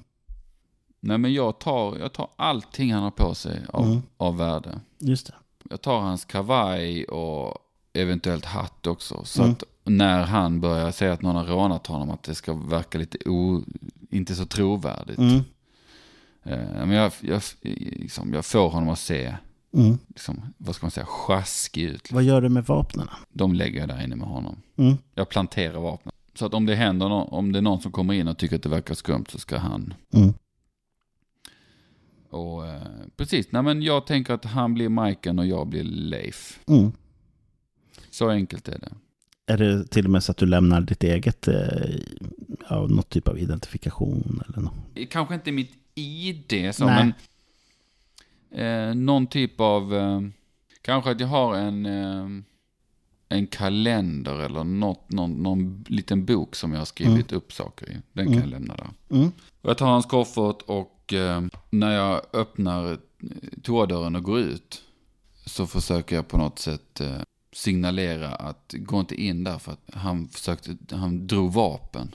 [1.00, 4.02] Nej men jag tar, jag tar allting han har på sig av, Mm.
[4.16, 4.80] av värde.
[4.98, 5.34] Just det.
[5.70, 7.58] Jag tar hans kavaj och
[7.94, 9.24] eventuellt hatt också.
[9.24, 9.52] Så Mm.
[9.52, 13.18] att när han börjar säga att någon har rånat honom, att det ska verka lite
[13.30, 13.62] o,
[14.10, 15.18] inte så trovärdigt.
[15.18, 15.36] Mm.
[16.42, 19.34] Eh, men jag, jag, liksom, jag får honom att se,
[19.72, 19.98] Mm.
[20.08, 22.12] liksom, vad ska man säga, sjaskig ut.
[22.12, 23.08] Vad gör du med vapnen?
[23.32, 24.56] De lägger jag där inne med honom.
[24.76, 24.94] Mm.
[25.14, 26.14] Jag planterar vapnet.
[26.34, 28.56] Så att om det händer, nå- om det är någon som kommer in och tycker
[28.56, 29.94] att det verkar skumt så ska han.
[30.12, 30.34] Mm.
[32.30, 32.82] Och eh,
[33.16, 36.60] precis, nej men jag tänker att han blir Majken och jag blir Leif.
[38.14, 38.28] Mm.
[38.28, 38.92] Så enkelt är det.
[39.46, 41.54] Är det till och med så att du lämnar ditt eget, eh,
[42.70, 45.10] ja, något typ av identifikation eller något?
[45.10, 47.12] Kanske inte mitt ID så, Nej.
[48.50, 50.20] men eh, någon typ av, eh,
[50.82, 52.28] kanske att jag har en, eh,
[53.28, 57.96] en kalender eller något, någon, någon liten bok som jag har skrivit upp saker i.
[58.12, 58.40] Den kan Mm.
[58.40, 58.90] jag lämna där.
[59.10, 59.32] Mm.
[59.62, 62.98] Jag tar hans koffert och eh, när jag öppnar eh,
[63.62, 64.82] toadörren och går ut
[65.46, 67.20] så försöker jag på något sätt eh,
[67.54, 72.14] signalera att gå inte in där för att han försökte, han drog vapen.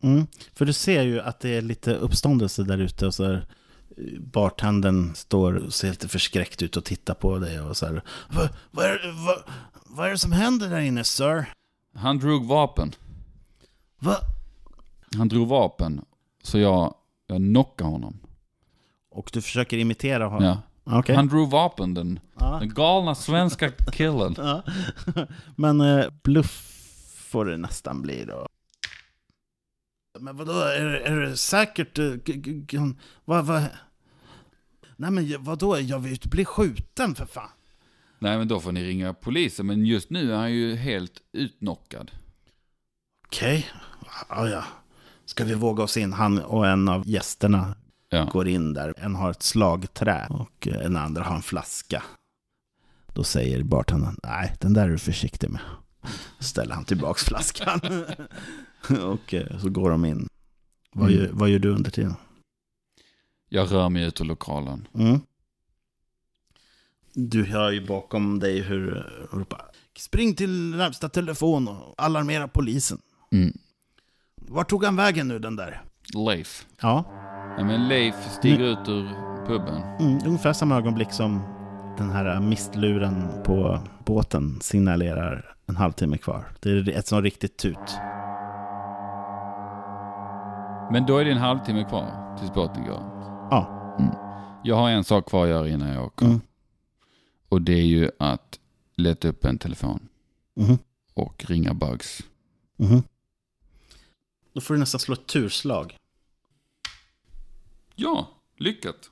[0.00, 0.26] Mm.
[0.54, 3.46] För du ser ju att det är lite uppståndelse där ute och så här,
[4.18, 8.02] bartendern står och ser lite förskräckt ut och tittar på dig och så här.
[8.28, 9.42] Vad, vad, är, vad,
[9.86, 11.46] vad är det som händer där inne, sir?
[11.94, 12.94] Han drog vapen.
[13.98, 14.16] Va?
[15.16, 16.04] Han drog vapen
[16.42, 16.94] så jag,
[17.26, 18.20] jag knockade honom.
[19.10, 20.44] Och du försöker imitera honom?
[20.44, 20.58] Ja.
[20.98, 21.16] Okej.
[21.16, 22.20] Han drog vapen, den,
[22.54, 22.60] Ja.
[22.60, 24.34] den galna svenska killen.
[24.38, 24.62] Ja.
[25.56, 26.70] Men eh, bluff
[27.30, 28.46] får det nästan bli då.
[30.18, 31.98] Men vadå, är, är det säkert...
[31.98, 32.12] eh,
[33.24, 33.62] Vad, vad?
[34.96, 37.48] Nej men vadå, jag vill ju inte bli skjuten för fan.
[38.18, 42.10] Nej men då får ni ringa polisen, men just nu är han ju helt utnockad.
[43.26, 43.66] Okej,
[44.28, 44.64] ja, ja.
[45.26, 46.12] Ska vi våga oss in?
[46.12, 47.76] Han och en av gästerna
[48.08, 48.24] Ja.
[48.32, 48.94] går in där.
[48.96, 52.02] En har ett slagträ och eh, en andra har en flaska.
[53.14, 55.60] Då säger bartendern, nej den där är du försiktig med.
[56.38, 57.80] Ställer han tillbaks flaskan.
[59.02, 60.28] och eh, så går de in.
[60.94, 61.20] Vad, Mm.
[61.22, 62.14] gör, vad gör du under tiden?
[63.48, 64.88] Jag rör mig ut ur lokalen.
[64.94, 65.20] Mm.
[67.14, 69.62] Du hör ju bakom dig hur eh, ropar
[69.98, 72.98] Spring till närmsta telefon och alarmera polisen.
[73.32, 73.52] Mm.
[74.36, 75.82] Var tog han vägen nu den där?
[76.14, 76.66] Leif.
[76.80, 77.04] Ja,
[77.58, 79.04] Ja, men Leif stiger ut ur
[79.46, 79.82] puben.
[80.00, 81.53] Mm, ungefär samma ögonblick som
[81.98, 86.44] den här mistluren på båten signalerar en halvtimme kvar.
[86.60, 87.78] Det är ett sånt riktigt tut.
[90.92, 93.00] Men då är det en halvtimme kvar tills båten går.
[93.50, 93.80] Ja.
[94.64, 96.26] Jag har en sak kvar att göra innan jag åker.
[96.26, 96.40] Mm.
[97.48, 98.58] Och det är ju att
[98.96, 100.08] leta upp en telefon
[100.56, 100.78] Mhm.
[101.14, 102.20] och ringa Bugs.
[102.76, 103.02] Mhm.
[104.52, 105.96] Då får du nästan slå ett turslag.
[107.94, 108.28] Ja,
[108.58, 109.10] lyckat.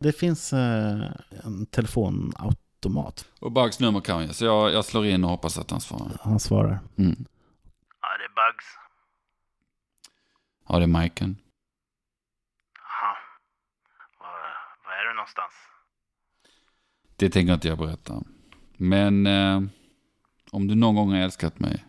[0.00, 1.10] Det finns eh,
[1.44, 3.28] en telefonautomat.
[3.40, 6.18] Och Bugs nummer kan jag, så jag, jag slår in och hoppas att han svarar.
[6.20, 6.78] Han svarar.
[6.96, 7.24] Mm.
[8.00, 8.64] Ja, det är Bugs.
[10.68, 11.36] Ja, det är Majken.
[12.74, 13.16] Jaha.
[14.20, 14.28] Var,
[14.84, 15.52] var är du någonstans?
[17.16, 18.22] Det tänker inte jag berätta.
[18.76, 19.60] Men eh,
[20.50, 21.84] om du någon gång har älskat mig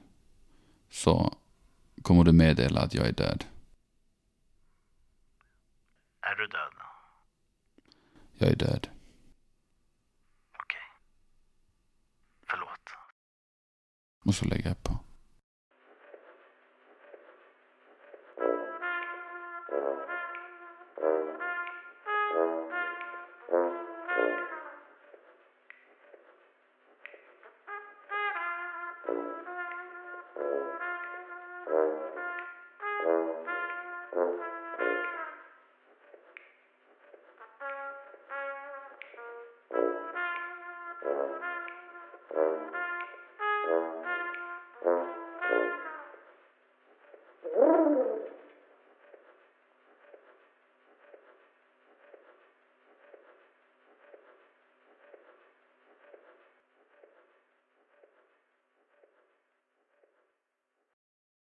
[0.89, 1.37] så
[2.01, 3.45] kommer du meddela att jag är död.
[6.21, 6.78] Är du död?
[8.41, 8.87] Jag är död.
[10.63, 10.81] Okej.
[12.49, 12.89] Förlåt.
[14.25, 14.99] Och så lägger jag på.